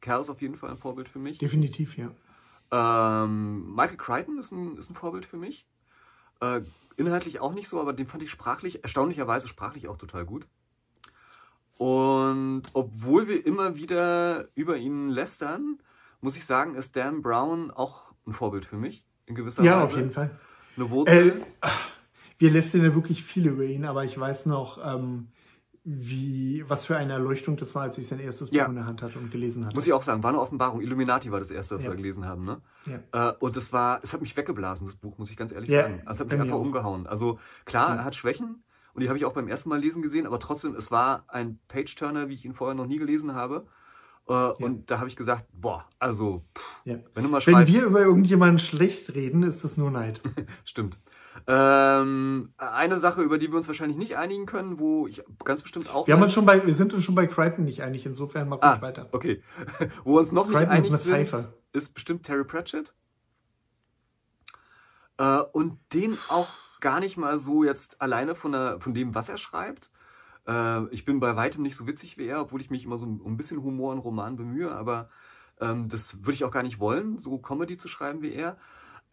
Kerr 0.00 0.20
ist 0.20 0.30
auf 0.30 0.40
jeden 0.40 0.56
Fall 0.56 0.70
ein 0.70 0.78
Vorbild 0.78 1.08
für 1.08 1.18
mich. 1.18 1.38
Definitiv, 1.38 1.96
ja. 1.96 2.10
Ähm, 2.70 3.74
Michael 3.74 3.96
Crichton 3.98 4.38
ist 4.38 4.50
ein, 4.52 4.76
ist 4.76 4.90
ein 4.90 4.94
Vorbild 4.94 5.26
für 5.26 5.36
mich. 5.36 5.66
Äh, 6.44 6.62
inhaltlich 6.96 7.40
auch 7.40 7.52
nicht 7.52 7.68
so, 7.68 7.80
aber 7.80 7.92
den 7.92 8.06
fand 8.06 8.22
ich 8.22 8.30
sprachlich, 8.30 8.82
erstaunlicherweise 8.82 9.48
sprachlich 9.48 9.88
auch 9.88 9.96
total 9.98 10.24
gut. 10.24 10.46
Und 11.76 12.62
obwohl 12.72 13.26
wir 13.26 13.44
immer 13.44 13.76
wieder 13.76 14.48
über 14.54 14.76
ihn 14.76 15.08
lästern, 15.08 15.78
muss 16.20 16.36
ich 16.36 16.44
sagen, 16.46 16.76
ist 16.76 16.94
Dan 16.96 17.20
Brown 17.20 17.70
auch 17.70 18.04
ein 18.26 18.32
Vorbild 18.32 18.64
für 18.64 18.76
mich. 18.76 19.04
In 19.26 19.34
gewisser 19.34 19.62
Ja, 19.64 19.76
Weise. 19.76 19.84
auf 19.84 19.96
jeden 19.96 20.10
Fall. 20.10 20.38
Eine 20.76 20.90
Wurzel. 20.90 21.42
Äh, 21.62 21.68
wir 22.38 22.50
lästern 22.50 22.84
ja 22.84 22.94
wirklich 22.94 23.24
viel 23.24 23.46
über 23.46 23.64
ihn, 23.64 23.84
aber 23.84 24.04
ich 24.04 24.18
weiß 24.18 24.46
noch, 24.46 24.78
ähm, 24.84 25.28
wie, 25.86 26.64
was 26.66 26.86
für 26.86 26.96
eine 26.96 27.12
Erleuchtung 27.12 27.56
das 27.56 27.74
war, 27.74 27.82
als 27.82 27.98
ich 27.98 28.06
sein 28.06 28.18
erstes 28.18 28.48
Buch 28.48 28.56
Ja. 28.56 28.64
in 28.66 28.74
der 28.74 28.86
Hand 28.86 29.02
hatte 29.02 29.18
und 29.18 29.30
gelesen 29.30 29.66
hatte. 29.66 29.74
Muss 29.74 29.86
ich 29.86 29.92
auch 29.92 30.02
sagen, 30.02 30.22
war 30.22 30.30
eine 30.30 30.40
Offenbarung. 30.40 30.80
Illuminati 30.80 31.30
war 31.30 31.40
das 31.40 31.50
erste, 31.50 31.76
was 31.76 31.84
Ja. 31.84 31.90
wir 31.90 31.96
gelesen 31.96 32.24
haben. 32.24 32.44
Ne? 32.46 32.62
ja. 33.12 33.30
Äh, 33.30 33.34
und 33.38 33.54
das 33.56 33.72
war, 33.72 34.00
es 34.02 34.12
hat 34.14 34.22
mich 34.22 34.34
weggeblasen, 34.36 34.86
das 34.86 34.96
Buch, 34.96 35.18
muss 35.18 35.30
ich 35.30 35.36
ganz 35.36 35.52
ehrlich 35.52 35.70
sagen. 35.70 36.00
Also, 36.06 36.10
Es 36.12 36.20
hat 36.20 36.32
mich 36.32 36.40
einfach 36.40 36.54
auch. 36.56 36.60
umgehauen. 36.62 37.06
Also 37.06 37.38
klar, 37.66 37.96
er 37.96 38.04
hat 38.04 38.14
Schwächen 38.14 38.62
und 38.94 39.02
die 39.02 39.08
habe 39.08 39.18
ich 39.18 39.26
auch 39.26 39.34
beim 39.34 39.46
ersten 39.48 39.68
Mal 39.68 39.78
lesen 39.78 40.00
gesehen, 40.00 40.26
aber 40.26 40.38
trotzdem, 40.40 40.74
es 40.74 40.90
war 40.90 41.24
ein 41.28 41.58
Page-Turner, 41.68 42.28
wie 42.30 42.34
ich 42.34 42.44
ihn 42.46 42.54
vorher 42.54 42.74
noch 42.74 42.86
nie 42.86 42.98
gelesen 42.98 43.34
habe. 43.34 43.66
Äh, 44.26 44.32
Und 44.32 44.90
da 44.90 45.00
habe 45.00 45.08
ich 45.08 45.16
gesagt, 45.16 45.44
boah, 45.52 45.84
also, 45.98 46.44
pff, 46.56 46.64
wenn 46.86 47.24
du 47.24 47.28
mal 47.28 47.42
Wenn 47.44 47.54
schreibst, 47.56 47.74
wir 47.74 47.84
über 47.84 48.00
irgendjemanden 48.00 48.58
schlecht 48.58 49.14
reden, 49.14 49.42
ist 49.42 49.64
das 49.64 49.76
nur 49.76 49.90
Neid. 49.90 50.22
stimmt. 50.64 50.98
Ähm, 51.46 52.54
eine 52.56 52.98
Sache, 52.98 53.22
über 53.22 53.38
die 53.38 53.48
wir 53.50 53.56
uns 53.56 53.68
wahrscheinlich 53.68 53.98
nicht 53.98 54.16
einigen 54.16 54.46
können, 54.46 54.78
wo 54.78 55.06
ich 55.06 55.22
ganz 55.44 55.60
bestimmt 55.60 55.94
auch. 55.94 56.06
Wir, 56.06 56.14
haben 56.14 56.22
uns 56.22 56.32
schon 56.32 56.46
bei, 56.46 56.64
wir 56.66 56.74
sind 56.74 56.94
uns 56.94 57.04
schon 57.04 57.14
bei 57.14 57.26
Crichton 57.26 57.64
nicht 57.64 57.82
einig, 57.82 58.06
insofern 58.06 58.48
mach 58.48 58.62
ah, 58.62 58.80
weiter. 58.80 59.08
okay. 59.12 59.42
wo 60.04 60.18
uns 60.18 60.32
noch 60.32 60.46
nicht 60.46 60.56
Crichton 60.56 60.76
ist 60.76 60.90
einig 60.90 61.10
eine 61.10 61.26
sind, 61.26 61.48
ist 61.72 61.92
bestimmt 61.92 62.24
Terry 62.24 62.44
Pratchett. 62.44 62.94
Äh, 65.18 65.40
und 65.52 65.78
den 65.92 66.16
auch 66.28 66.48
gar 66.80 67.00
nicht 67.00 67.16
mal 67.16 67.38
so 67.38 67.62
jetzt 67.62 68.00
alleine 68.00 68.34
von, 68.34 68.52
der, 68.52 68.80
von 68.80 68.94
dem, 68.94 69.14
was 69.14 69.28
er 69.28 69.36
schreibt. 69.36 69.90
Äh, 70.46 70.86
ich 70.88 71.04
bin 71.04 71.20
bei 71.20 71.36
weitem 71.36 71.62
nicht 71.62 71.76
so 71.76 71.86
witzig 71.86 72.16
wie 72.16 72.26
er, 72.26 72.40
obwohl 72.40 72.60
ich 72.62 72.70
mich 72.70 72.84
immer 72.84 72.96
so 72.96 73.04
ein 73.04 73.36
bisschen 73.36 73.62
Humor 73.62 73.92
in 73.92 73.98
Roman 73.98 74.36
bemühe, 74.36 74.74
aber 74.74 75.10
ähm, 75.60 75.88
das 75.88 76.24
würde 76.24 76.32
ich 76.32 76.44
auch 76.44 76.50
gar 76.50 76.62
nicht 76.62 76.80
wollen, 76.80 77.18
so 77.18 77.38
Comedy 77.38 77.76
zu 77.76 77.88
schreiben 77.88 78.22
wie 78.22 78.32
er. 78.32 78.56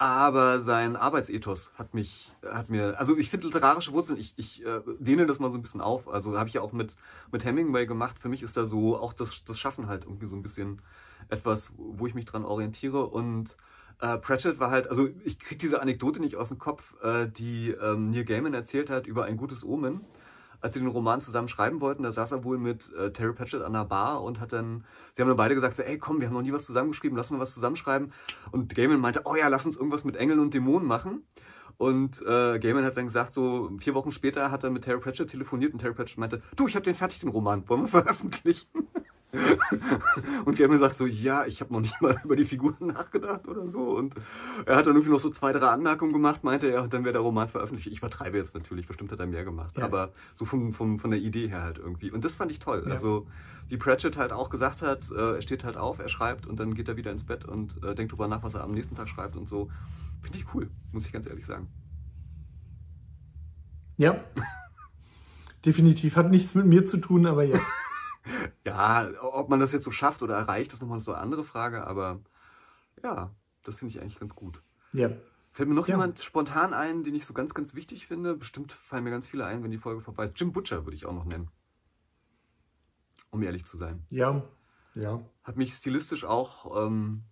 Aber 0.02 0.62
sein 0.62 0.96
Arbeitsethos 0.96 1.72
hat 1.76 1.94
mich, 1.94 2.32
hat 2.44 2.72
mir, 2.72 2.98
also 2.98 3.16
ich 3.16 3.30
finde 3.30 3.46
literarische 3.46 3.94
Wurzeln, 3.94 4.18
ich, 4.18 4.34
ich 4.36 4.66
äh, 4.66 4.82
dehne 4.98 5.28
das 5.28 5.38
mal 5.38 5.52
so 5.52 5.60
ein 5.60 5.62
bisschen 5.62 5.80
auf. 5.80 6.10
Also 6.10 6.40
habe 6.40 6.50
ich 6.50 6.56
ja 6.56 6.62
auch 6.62 6.72
mit, 6.72 6.96
mit 7.32 7.46
Hemingway 7.46 7.86
gemacht. 7.86 8.18
Für 8.18 8.28
mich 8.28 8.42
ist 8.42 8.58
da 8.58 8.66
so 8.66 8.98
auch 8.98 9.14
das, 9.14 9.46
das 9.46 9.60
Schaffen 9.60 9.86
halt 9.86 10.06
irgendwie 10.06 10.26
so 10.26 10.36
ein 10.36 10.42
bisschen 10.42 10.82
etwas, 11.30 11.72
wo 11.78 12.08
ich 12.08 12.16
mich 12.16 12.26
dran 12.26 12.46
orientiere. 12.46 13.06
Und 13.06 13.56
äh, 14.00 14.18
Pratchett 14.18 14.60
war 14.60 14.72
halt, 14.72 14.88
also 14.88 15.08
ich 15.24 15.38
kriege 15.38 15.60
diese 15.60 15.84
Anekdote 15.84 16.20
nicht 16.20 16.36
aus 16.36 16.50
dem 16.50 16.58
Kopf, 16.58 16.96
äh, 17.04 17.28
die 17.28 17.70
ähm, 17.70 18.10
Neil 18.10 18.26
Gaiman 18.26 18.56
erzählt 18.56 18.90
hat 18.90 19.06
über 19.06 19.26
ein 19.26 19.38
gutes 19.38 19.64
Omen. 19.64 20.02
Als 20.62 20.76
sie 20.76 20.80
den 20.80 20.90
Roman 20.90 21.22
zusammen 21.22 21.48
schreiben 21.48 21.82
wollten, 21.82 22.04
da 22.04 22.12
saß 22.12 22.32
er 22.32 22.44
wohl 22.44 22.58
mit 22.58 22.94
äh, 22.94 23.12
Terry 23.12 23.34
Pratchett 23.34 23.64
an 23.64 23.74
der 23.74 23.86
Bar 23.86 24.24
und 24.24 24.40
hat 24.40 24.54
dann, 24.54 24.86
sie 25.14 25.22
haben 25.22 25.28
dann 25.28 25.38
beide 25.38 25.56
gesagt, 25.56 25.76
so, 25.76 25.84
ey 25.84 25.98
komm, 25.98 26.20
wir 26.20 26.28
haben 26.28 26.34
noch 26.34 26.42
nie 26.44 26.54
was 26.54 26.66
zusammengeschrieben, 26.66 27.18
lass 27.18 27.32
mal 27.32 27.40
was 27.40 27.54
zusammenschreiben. 27.54 28.14
Und 28.52 28.74
Gaiman 28.76 29.00
meinte, 29.00 29.22
oh 29.26 29.36
ja, 29.36 29.48
lass 29.48 29.66
uns 29.66 29.76
irgendwas 29.76 30.04
mit 30.04 30.16
Engeln 30.16 30.40
und 30.40 30.54
Dämonen 30.54 30.88
machen. 30.88 31.24
Und 31.78 32.22
äh, 32.22 32.60
Gaiman 32.60 32.86
hat 32.86 32.96
dann 32.96 33.08
gesagt, 33.08 33.34
so 33.34 33.72
vier 33.80 33.96
Wochen 33.96 34.12
später 34.12 34.52
hat 34.52 34.64
er 34.64 34.70
mit 34.70 34.84
Terry 34.84 35.00
Pratchett 35.00 35.32
telefoniert 35.32 35.74
und 35.74 35.80
Terry 35.80 35.96
Pratchett 35.96 36.20
meinte, 36.20 36.44
du, 36.56 36.68
ich 36.68 36.76
habe 36.76 36.84
den 36.84 36.94
fertig, 36.94 37.22
den 37.22 37.30
Roman, 37.30 37.68
wollen 37.68 37.82
wir 37.82 37.88
veröffentlichen? 38.04 38.68
und 40.46 40.58
Gaiman 40.58 40.80
sagt 40.80 40.98
so, 40.98 41.06
ja, 41.06 41.46
ich 41.46 41.62
habe 41.62 41.74
noch 41.74 41.80
nicht 41.80 42.02
mal 42.02 42.20
über 42.24 42.36
die 42.36 42.44
Figuren 42.44 42.88
nachgedacht 42.88 43.48
oder 43.48 43.68
so. 43.68 43.96
Und 43.96 44.16
er 44.66 44.76
hat 44.76 44.86
dann 44.86 44.96
irgendwie 44.96 45.12
noch 45.12 45.20
so 45.20 45.30
zwei, 45.30 45.54
drei 45.54 45.68
Anmerkungen 45.68 46.14
gemacht, 46.14 46.44
meinte 46.44 46.68
er, 46.68 46.84
und 46.84 46.94
dann 46.94 47.04
wäre 47.04 47.14
der 47.14 47.22
Roman 47.22 47.48
veröffentlicht. 47.48 47.88
Ich 47.88 48.00
übertreibe 48.00 48.38
jetzt 48.38 48.54
natürlich, 48.54 48.88
bestimmt 48.88 49.12
hat 49.12 49.20
er 49.20 49.28
mehr 49.28 49.44
gemacht. 49.44 49.78
Ja. 49.78 49.86
Aber 49.86 50.12
so 50.36 50.46
vom, 50.46 50.74
vom, 50.74 50.98
von 50.98 51.12
der 51.12 51.20
Idee 51.20 51.48
her 51.48 51.62
halt 51.62 51.78
irgendwie. 51.78 52.12
Und 52.12 52.26
das 52.26 52.36
fand 52.36 52.52
ich 52.52 52.60
toll. 52.60 52.84
Ja. 52.86 52.92
Also, 52.92 53.28
wie 53.70 53.78
Pratchett 53.78 54.18
halt 54.18 54.34
auch 54.34 54.50
gesagt 54.50 54.82
hat, 54.82 55.10
äh, 55.12 55.36
er 55.36 55.42
steht 55.42 55.64
halt 55.64 55.78
auf, 55.78 56.00
er 56.00 56.10
schreibt 56.10 56.46
und 56.46 56.60
dann 56.60 56.74
geht 56.76 56.90
er 56.90 56.98
wieder 56.98 57.12
ins 57.12 57.24
Bett 57.24 57.46
und 57.46 57.82
äh, 57.84 57.96
denkt 57.96 58.12
drüber 58.12 58.28
nach, 58.28 58.44
was 58.44 58.54
er 58.54 58.64
am 58.64 58.72
nächsten 58.72 58.96
Tag 58.96 59.08
schreibt 59.08 59.38
und 59.38 59.48
so. 59.48 59.70
Finde 60.22 60.38
ich 60.38 60.46
cool, 60.54 60.70
muss 60.92 61.06
ich 61.06 61.14
ganz 61.14 61.26
ehrlich 61.26 61.46
sagen. 61.46 61.68
Ja. 63.96 64.20
Definitiv. 65.66 66.16
Hat 66.16 66.32
nichts 66.32 66.56
mit 66.56 66.66
mir 66.66 66.86
zu 66.86 66.98
tun, 66.98 67.26
aber 67.28 67.44
ja. 67.44 67.60
Ja, 68.66 69.10
ob 69.22 69.50
man 69.50 69.60
das 69.60 69.72
jetzt 69.72 69.84
so 69.86 69.92
schafft 69.92 70.22
oder 70.22 70.36
erreicht, 70.36 70.72
ist 70.74 70.82
nochmal 70.82 71.00
so 71.00 71.14
eine 71.14 71.22
andere 71.22 71.44
Frage, 71.44 71.86
aber 71.88 72.20
ja, 73.04 73.32
das 73.64 73.80
finde 73.80 73.96
ich 73.96 74.02
eigentlich 74.02 74.20
ganz 74.20 74.36
gut. 74.36 74.62
Ja. 74.94 75.10
Fällt 75.54 75.68
mir 75.68 75.76
noch 75.76 75.88
Ja. 75.88 75.96
jemand 75.96 76.20
spontan 76.22 76.74
ein, 76.74 77.04
den 77.04 77.16
ich 77.16 77.26
so 77.26 77.34
ganz, 77.34 77.54
ganz 77.54 77.74
wichtig 77.76 78.08
finde? 78.08 78.36
Bestimmt 78.36 78.72
fallen 78.72 79.04
mir 79.04 79.10
ganz 79.12 79.28
viele 79.28 79.46
ein, 79.46 79.64
wenn 79.64 79.72
die 79.72 79.78
Folge 79.80 80.02
vorbei 80.02 80.24
ist. 80.26 80.40
Jim 80.40 80.52
Butcher 80.54 80.86
würde 80.86 80.96
ich 80.96 81.06
auch 81.06 81.14
noch 81.14 81.26
nennen. 81.26 81.50
Um 83.32 83.42
ehrlich 83.44 83.66
zu 83.66 83.78
sein. 83.78 84.06
Ja. 84.10 84.44
Ja. 84.94 85.22
Hat 85.44 85.58
mich 85.58 85.74
stilistisch 85.74 86.26
auch 86.26 86.86
ähm, 86.86 87.24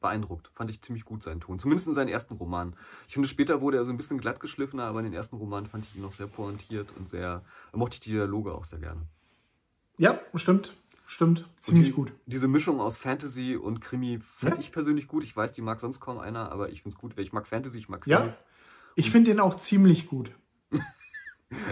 beeindruckt. 0.00 0.50
Fand 0.54 0.70
ich 0.70 0.82
ziemlich 0.82 1.04
gut 1.04 1.22
seinen 1.22 1.40
Ton. 1.40 1.58
Zumindest 1.58 1.88
in 1.88 1.94
seinen 1.94 2.08
ersten 2.08 2.34
Romanen. 2.34 2.76
Ich 3.08 3.14
finde, 3.14 3.28
später 3.28 3.60
wurde 3.60 3.76
er 3.76 3.84
so 3.84 3.92
ein 3.92 3.96
bisschen 3.96 4.18
glatt 4.18 4.40
geschliffener, 4.40 4.84
aber 4.84 5.00
in 5.00 5.04
den 5.04 5.14
ersten 5.14 5.36
Romanen 5.36 5.66
fand 5.66 5.84
ich 5.84 5.96
ihn 5.96 6.02
noch 6.02 6.12
sehr 6.12 6.28
pointiert 6.28 6.88
und 6.96 7.08
sehr, 7.08 7.44
mochte 7.72 7.94
ich 7.94 8.00
die 8.00 8.12
Dialoge 8.12 8.54
auch 8.54 8.64
sehr 8.64 8.78
gerne. 8.78 9.06
Ja, 9.98 10.20
stimmt. 10.34 10.74
Stimmt. 11.08 11.48
Ziemlich 11.60 11.86
die, 11.88 11.92
gut. 11.92 12.12
Diese 12.26 12.48
Mischung 12.48 12.80
aus 12.80 12.98
Fantasy 12.98 13.56
und 13.56 13.80
Krimi 13.80 14.18
fand 14.20 14.54
Ja. 14.54 14.60
ich 14.60 14.72
persönlich 14.72 15.06
gut. 15.06 15.22
Ich 15.22 15.36
weiß, 15.36 15.52
die 15.52 15.62
mag 15.62 15.78
sonst 15.80 16.00
kaum 16.00 16.18
einer, 16.18 16.50
aber 16.50 16.70
ich 16.70 16.82
finde 16.82 16.96
es 16.96 17.00
gut. 17.00 17.16
Ich 17.18 17.32
mag 17.32 17.46
Fantasy, 17.46 17.78
ich 17.78 17.88
mag 17.88 18.04
Ja. 18.06 18.18
Krimis. 18.18 18.44
Ich 18.96 19.10
finde 19.12 19.30
den 19.30 19.40
auch 19.40 19.54
ziemlich 19.56 20.08
gut. 20.08 20.30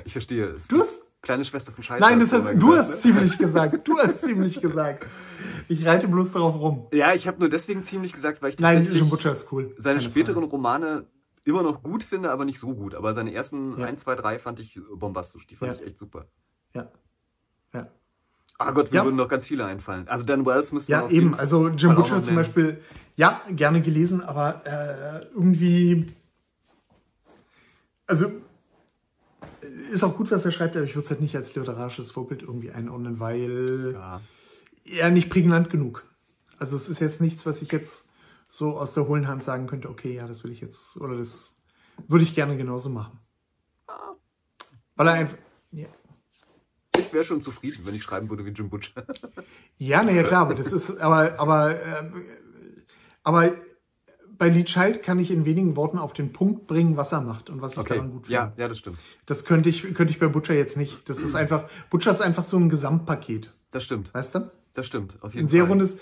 Ich 0.04 0.12
verstehe 0.12 0.46
es. 0.50 0.68
Du 0.68 0.78
hast. 0.78 1.00
Kleine 1.20 1.44
Schwester 1.44 1.72
von 1.72 1.82
Scheiße. 1.82 2.00
Nein, 2.00 2.20
das 2.20 2.32
hast 2.32 2.44
du 2.44 2.54
gesagt, 2.54 2.78
hast 2.90 3.00
ziemlich 3.00 3.38
gesagt. 3.38 3.88
Du 3.88 3.98
hast 3.98 4.22
ziemlich 4.22 4.60
gesagt. 4.60 5.04
Ich 5.68 5.84
reite 5.84 6.06
bloß 6.06 6.32
darauf 6.32 6.54
rum. 6.54 6.86
Ne? 6.92 6.98
Ja, 6.98 7.14
ich 7.14 7.26
habe 7.26 7.40
nur 7.40 7.48
deswegen 7.48 7.82
ziemlich 7.82 8.12
gesagt, 8.12 8.40
weil 8.42 8.50
ich 8.50 8.58
Nein, 8.60 8.86
Jim 8.92 9.08
Butcher 9.08 9.32
ist 9.32 9.50
cool. 9.50 9.74
seine 9.78 9.98
Keine 9.98 10.10
späteren 10.10 10.34
Frage. 10.42 10.50
Romane 10.50 11.06
immer 11.44 11.62
noch 11.64 11.82
gut 11.82 12.04
finde, 12.04 12.30
aber 12.30 12.44
nicht 12.44 12.60
so 12.60 12.74
gut. 12.74 12.94
Aber 12.94 13.14
seine 13.14 13.32
ersten 13.34 13.76
Ja. 13.78 13.86
1, 13.86 14.02
2, 14.02 14.14
3 14.16 14.38
fand 14.38 14.60
ich 14.60 14.78
bombastisch. 14.94 15.46
Die 15.46 15.56
fand 15.56 15.72
Ja. 15.72 15.80
ich 15.80 15.86
echt 15.88 15.98
super. 15.98 16.26
Ja. 16.74 16.82
Ja. 16.82 16.92
Ah 18.58 18.70
Gott, 18.70 18.90
mir 18.90 18.98
Ja. 18.98 19.04
würden 19.04 19.16
noch 19.16 19.28
ganz 19.28 19.46
viele 19.46 19.64
einfallen. 19.64 20.06
Also 20.08 20.24
Dan 20.24 20.46
Wells 20.46 20.72
müssen 20.72 20.88
wir 20.88 20.96
Ja, 20.96 21.04
auf 21.04 21.10
jeden 21.10 21.28
eben. 21.28 21.34
Also 21.34 21.68
Jim 21.68 21.94
Butcher 21.94 22.22
zum. 22.22 22.34
Beispiel, 22.36 22.80
ja, 23.16 23.42
gerne 23.50 23.82
gelesen, 23.82 24.20
aber 24.22 24.62
äh, 24.64 25.26
irgendwie. 25.34 26.06
Also 28.06 28.30
ist 29.92 30.04
auch 30.04 30.16
gut, 30.16 30.30
was 30.30 30.44
er 30.44 30.52
schreibt, 30.52 30.76
aber 30.76 30.84
ich 30.84 30.94
würde 30.94 31.04
es 31.04 31.10
halt 31.10 31.20
nicht 31.20 31.34
als 31.36 31.54
literarisches 31.54 32.12
Vorbild 32.12 32.42
irgendwie 32.42 32.70
einordnen, 32.70 33.18
weil 33.18 33.92
Ja. 33.94 34.20
er 34.84 35.10
nicht 35.10 35.30
prägnant 35.30 35.70
genug. 35.70 36.04
Also 36.58 36.76
es 36.76 36.88
ist 36.88 37.00
jetzt 37.00 37.20
nichts, 37.20 37.46
was 37.46 37.62
ich 37.62 37.72
jetzt 37.72 38.08
so 38.48 38.76
aus 38.78 38.94
der 38.94 39.08
hohlen 39.08 39.26
Hand 39.26 39.42
sagen 39.42 39.66
könnte, 39.66 39.88
okay, 39.88 40.14
ja, 40.14 40.26
das 40.28 40.44
will 40.44 40.52
ich 40.52 40.60
jetzt, 40.60 40.96
oder 40.98 41.16
das 41.16 41.56
würde 42.06 42.22
ich 42.24 42.34
gerne 42.34 42.56
genauso 42.56 42.88
machen. 42.88 43.18
Weil 44.96 45.08
er 45.08 45.14
einfach. 45.14 45.38
Wäre 47.14 47.24
schon 47.24 47.40
zufrieden, 47.40 47.78
wenn 47.84 47.94
ich 47.94 48.02
schreiben 48.02 48.28
würde 48.28 48.44
wie 48.44 48.50
Jim 48.50 48.68
Butcher. 48.68 49.04
Ja, 49.76 50.02
naja, 50.02 50.22
klar, 50.22 50.42
aber 50.42 50.54
das 50.54 50.72
ist, 50.72 50.98
aber, 51.00 51.38
aber, 51.40 51.70
äh, 51.74 52.10
aber 53.24 53.52
bei 54.38 54.48
Lee 54.48 54.64
Child 54.64 55.02
kann 55.02 55.18
ich 55.18 55.30
in 55.32 55.44
wenigen 55.44 55.74
Worten 55.76 55.98
auf 55.98 56.12
den 56.12 56.32
Punkt 56.32 56.66
bringen, 56.68 56.96
was 56.96 57.12
er 57.12 57.20
macht 57.22 57.50
und 57.50 57.60
was 57.60 57.72
ich 57.72 57.78
Okay. 57.78 57.94
daran 57.94 58.10
gut 58.10 58.26
finde. 58.26 58.34
Ja, 58.34 58.52
ja, 58.56 58.68
das 58.68 58.78
stimmt. 58.78 58.98
Das 59.26 59.44
könnte 59.44 59.68
ich, 59.68 59.82
könnte 59.94 60.12
ich 60.12 60.18
bei 60.20 60.28
Butcher 60.28 60.54
jetzt 60.54 60.76
nicht. 60.76 61.08
Das 61.08 61.18
ist 61.20 61.34
einfach, 61.34 61.68
Butcher 61.90 62.10
ist 62.12 62.20
einfach 62.20 62.44
so 62.44 62.56
ein 62.56 62.68
Gesamtpaket, 62.68 63.52
Das 63.72 63.82
stimmt. 63.84 64.12
weißt 64.14 64.34
du? 64.36 64.50
Das 64.74 64.86
stimmt. 64.86 65.18
Auf 65.22 65.34
jeden 65.34 65.46
Ein 65.46 65.48
sehr 65.48 65.62
Fall. 65.62 65.70
rundes, 65.70 65.98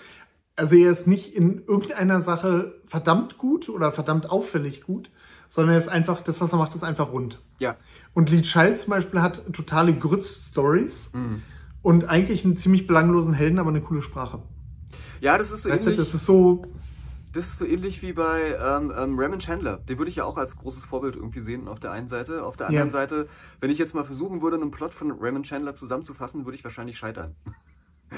also 0.57 0.77
er 0.77 0.91
ist 0.91 1.07
nicht 1.07 1.35
in 1.35 1.65
irgendeiner 1.67 2.21
Sache 2.21 2.81
verdammt 2.87 3.39
gut 3.39 3.69
oder 3.71 3.93
verdammt 3.93 4.29
auffällig 4.31 4.83
gut, 4.83 5.11
sondern 5.55 5.75
er 5.75 5.79
ist 5.79 5.89
einfach, 5.89 6.23
das, 6.23 6.41
was 6.41 6.53
er 6.55 6.59
macht, 6.59 6.75
ist 6.75 6.83
einfach 6.83 7.13
rund. 7.13 7.39
Ja. 7.59 7.77
Und 8.15 8.31
Lee 8.31 8.41
Child 8.41 8.79
zum 8.79 8.89
Beispiel 8.93 9.21
hat 9.21 9.53
totale 9.53 9.93
Grütz-Stories 9.93 11.11
Mhm. 11.13 11.43
und 11.83 12.07
eigentlich 12.07 12.43
einen 12.47 12.57
ziemlich 12.57 12.87
belanglosen 12.87 13.35
Helden, 13.35 13.59
aber 13.59 13.69
eine 13.69 13.83
coole 13.83 14.01
Sprache. 14.01 14.41
Ja, 15.21 15.37
das 15.37 15.53
ist 15.53 15.65
so 15.65 15.69
Weißt 15.69 15.85
du, 15.85 15.91
ähnlich. 15.91 16.07
das 16.07 16.15
ist 16.15 16.25
so, 16.25 16.63
Das 17.35 17.45
ist 17.49 17.59
so 17.59 17.67
ähnlich 17.67 18.01
wie 18.01 18.15
bei 18.15 18.57
ähm, 18.59 18.93
ähm, 18.97 19.19
Raymond 19.19 19.43
Chandler. 19.43 19.77
Den 19.77 19.99
würde 19.99 20.09
ich 20.11 20.17
ja 20.17 20.25
auch 20.25 20.39
als 20.39 20.57
großes 20.57 20.87
Vorbild 20.87 21.17
irgendwie 21.17 21.41
sehen 21.43 21.69
auf 21.69 21.81
der 21.81 21.91
einen 21.91 22.09
Seite. 22.09 22.45
Auf 22.45 22.57
der 22.57 22.69
anderen 22.69 22.89
Ja. 22.89 22.93
Seite, 22.93 23.29
wenn 23.61 23.69
ich 23.71 23.77
jetzt 23.79 23.95
mal 23.95 24.05
versuchen 24.05 24.41
würde, 24.41 24.57
einen 24.57 24.71
Plot 24.71 24.95
von 24.95 25.11
Raymond 25.21 25.45
Chandler 25.47 25.75
zusammenzufassen, 25.77 26.47
würde 26.47 26.57
ich 26.57 26.65
wahrscheinlich 26.65 26.97
scheitern. 26.97 27.35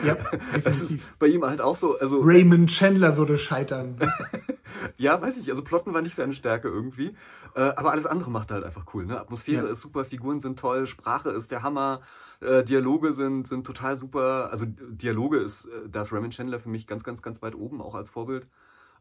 ja, 0.05 0.17
Das 0.65 0.77
ist 0.77 0.83
definitiv. 0.93 1.17
bei 1.19 1.27
ihm 1.27 1.45
halt 1.45 1.61
auch 1.61 1.75
so. 1.77 1.99
Also 1.99 2.21
Raymond 2.21 2.71
Chandler 2.71 3.17
würde 3.17 3.39
scheitern. 3.39 3.97
ja, 4.97 5.21
weiß 5.21 5.37
ich. 5.39 5.51
Also 5.51 5.63
Plotten 5.65 5.95
war 5.95 6.03
nicht 6.03 6.15
seine 6.15 6.33
Stärke 6.35 6.69
irgendwie. 6.69 7.15
Äh, 7.55 7.61
aber 7.77 7.93
alles 7.93 8.07
andere 8.07 8.31
macht 8.31 8.51
er 8.51 8.55
halt 8.57 8.65
einfach 8.65 8.87
cool. 8.95 9.07
Ne? 9.07 9.21
Atmosphäre 9.21 9.67
Ja. 9.67 9.71
ist 9.71 9.81
super, 9.81 10.05
Figuren 10.05 10.41
sind 10.41 10.59
toll, 10.59 10.87
Sprache 10.87 11.31
ist 11.31 11.51
der 11.51 11.63
Hammer, 11.63 12.03
äh, 12.41 12.65
Dialoge 12.65 13.13
sind, 13.13 13.47
sind 13.49 13.65
total 13.67 13.97
super. 13.97 14.51
Also 14.51 14.67
Dialoge 14.67 15.39
ist, 15.39 15.67
äh, 15.67 15.89
da 15.89 16.03
ist 16.03 16.13
Raymond 16.13 16.35
Chandler 16.35 16.59
für 16.61 16.69
mich 16.69 16.87
ganz, 16.87 17.05
ganz, 17.05 17.23
ganz 17.23 17.43
weit 17.43 17.55
oben, 17.55 17.81
auch 17.81 17.95
als 17.95 18.11
Vorbild. 18.11 18.47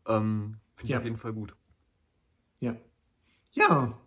Ähm, 0.06 0.58
Finde 0.76 0.86
ich 0.86 0.90
Ja. 0.92 0.98
auf 1.00 1.04
jeden 1.04 1.18
Fall 1.18 1.34
gut. 1.34 1.56
Ja. 2.60 2.76
Ja, 3.54 3.98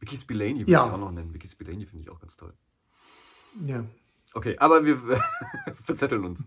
Vicky 0.00 0.16
Spillane 0.16 0.60
würde 0.60 0.70
Ja. 0.72 0.86
ich 0.86 0.92
auch 0.92 0.98
noch 0.98 1.10
nennen. 1.10 1.32
Vicky 1.34 1.48
Spillane 1.48 1.86
finde 1.86 2.02
ich 2.02 2.10
auch 2.10 2.20
ganz 2.20 2.36
toll. 2.36 2.52
ja. 3.64 3.84
Okay, 4.34 4.56
aber 4.58 4.84
wir 4.84 4.98
verzetteln 5.84 6.24
uns. 6.24 6.44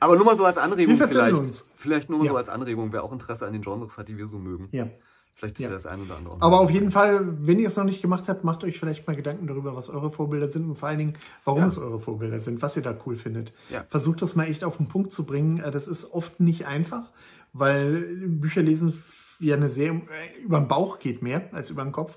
Aber 0.00 0.16
nur 0.16 0.24
mal 0.24 0.36
so 0.36 0.44
als 0.44 0.56
Anregung 0.56 0.98
Wir 0.98 1.08
vielleicht. 1.08 1.36
uns. 1.36 1.70
Vielleicht 1.76 2.08
nur 2.10 2.18
mal 2.20 2.24
Ja. 2.26 2.30
so 2.32 2.36
als 2.36 2.48
Anregung, 2.48 2.92
wer 2.92 3.02
auch 3.04 3.12
Interesse 3.12 3.46
an 3.46 3.52
den 3.52 3.62
Genres 3.62 3.98
hat, 3.98 4.08
die 4.08 4.16
wir 4.16 4.28
so 4.28 4.38
mögen. 4.38 4.68
Ja. 4.72 4.88
Vielleicht 5.36 5.56
ist 5.58 5.64
Ja. 5.64 5.68
ja 5.68 5.74
das 5.74 5.84
ein 5.86 6.00
oder 6.00 6.16
andere. 6.16 6.36
Aber 6.40 6.60
auf 6.60 6.70
jeden 6.70 6.92
Fall, 6.92 7.26
wenn 7.46 7.58
ihr 7.58 7.66
es 7.66 7.76
noch 7.76 7.82
nicht 7.84 8.00
gemacht 8.00 8.28
habt, 8.28 8.44
macht 8.44 8.62
euch 8.62 8.78
vielleicht 8.78 9.04
mal 9.06 9.16
Gedanken 9.16 9.48
darüber, 9.48 9.74
was 9.74 9.90
eure 9.90 10.12
Vorbilder 10.12 10.46
sind 10.50 10.68
und 10.68 10.76
vor 10.76 10.88
allen 10.88 10.98
Dingen, 10.98 11.14
warum 11.44 11.62
Ja. 11.62 11.66
es 11.66 11.76
eure 11.76 12.00
Vorbilder 12.00 12.38
sind, 12.38 12.62
was 12.62 12.76
ihr 12.76 12.82
da 12.84 12.96
cool 13.04 13.16
findet. 13.16 13.52
Ja. 13.68 13.84
Versucht 13.88 14.22
das 14.22 14.36
mal 14.36 14.44
echt 14.44 14.62
auf 14.62 14.76
den 14.76 14.86
Punkt 14.88 15.12
zu 15.12 15.26
bringen. 15.26 15.58
Äh, 15.58 15.72
Das 15.72 15.88
ist 15.88 16.12
oft 16.12 16.38
nicht 16.38 16.66
einfach, 16.68 17.10
weil 17.52 18.00
Bücher 18.28 18.62
lesen 18.62 19.02
ja 19.40 19.56
eine 19.56 19.68
sehr 19.68 19.90
äh, 19.92 20.40
über 20.44 20.58
den 20.60 20.68
Bauch 20.68 21.00
geht 21.00 21.20
mehr 21.20 21.48
als 21.52 21.68
über 21.70 21.82
den 21.82 21.92
Kopf. 21.92 22.16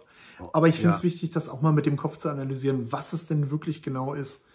Aber 0.54 0.68
ich 0.68 0.76
finde 0.80 0.92
es 0.96 1.02
wichtig, 1.02 1.32
das 1.32 1.50
auch 1.50 1.62
mal 1.64 1.72
mit 1.74 1.88
dem 1.88 1.98
Kopf 1.98 2.18
zu 2.18 2.30
analysieren, 2.30 2.92
was 2.92 3.12
es 3.14 3.26
denn 3.26 3.50
wirklich 3.50 3.82
genau 3.82 4.14
ist, 4.14 4.46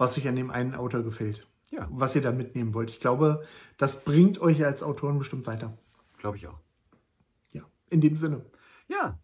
was 0.00 0.16
euch 0.16 0.26
an 0.26 0.34
dem 0.34 0.50
einen 0.50 0.74
Autor 0.74 1.02
gefällt. 1.02 1.46
Ja. 1.68 1.86
Was 1.90 2.16
ihr 2.16 2.22
da 2.22 2.32
mitnehmen 2.32 2.72
wollt. 2.72 2.88
Ich 2.88 3.00
glaube, 3.00 3.46
das 3.76 4.02
bringt 4.02 4.40
euch 4.40 4.64
als 4.64 4.82
Autoren 4.82 5.18
bestimmt 5.18 5.46
weiter. 5.46 5.76
Glaube 6.16 6.38
ich 6.38 6.46
auch. 6.48 6.58
Ja, 7.52 7.62
in 7.90 8.00
dem 8.00 8.16
Sinne. 8.16 8.46
Ja. 8.88 9.18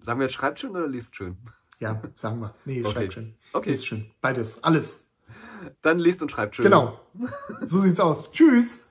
Sagen 0.00 0.20
wir 0.20 0.26
jetzt 0.26 0.34
schreibt 0.34 0.60
schön 0.60 0.72
oder 0.72 0.86
liest 0.86 1.16
schön? 1.16 1.38
Ja, 1.80 2.02
sagen 2.16 2.40
wir. 2.40 2.54
Nee, 2.66 2.82
Okay. 2.84 2.92
schreibt 2.92 3.12
schön. 3.14 3.34
Okay. 3.54 3.72
Ist 3.72 3.86
schön. 3.86 4.10
Beides. 4.20 4.62
Alles. 4.62 5.08
Dann 5.80 5.98
liest 5.98 6.20
und 6.20 6.30
schreibt 6.30 6.56
schön. 6.56 6.64
Genau. 6.64 7.00
So 7.62 7.80
sieht's 7.80 8.00
aus. 8.00 8.30
Tschüss. 8.32 8.83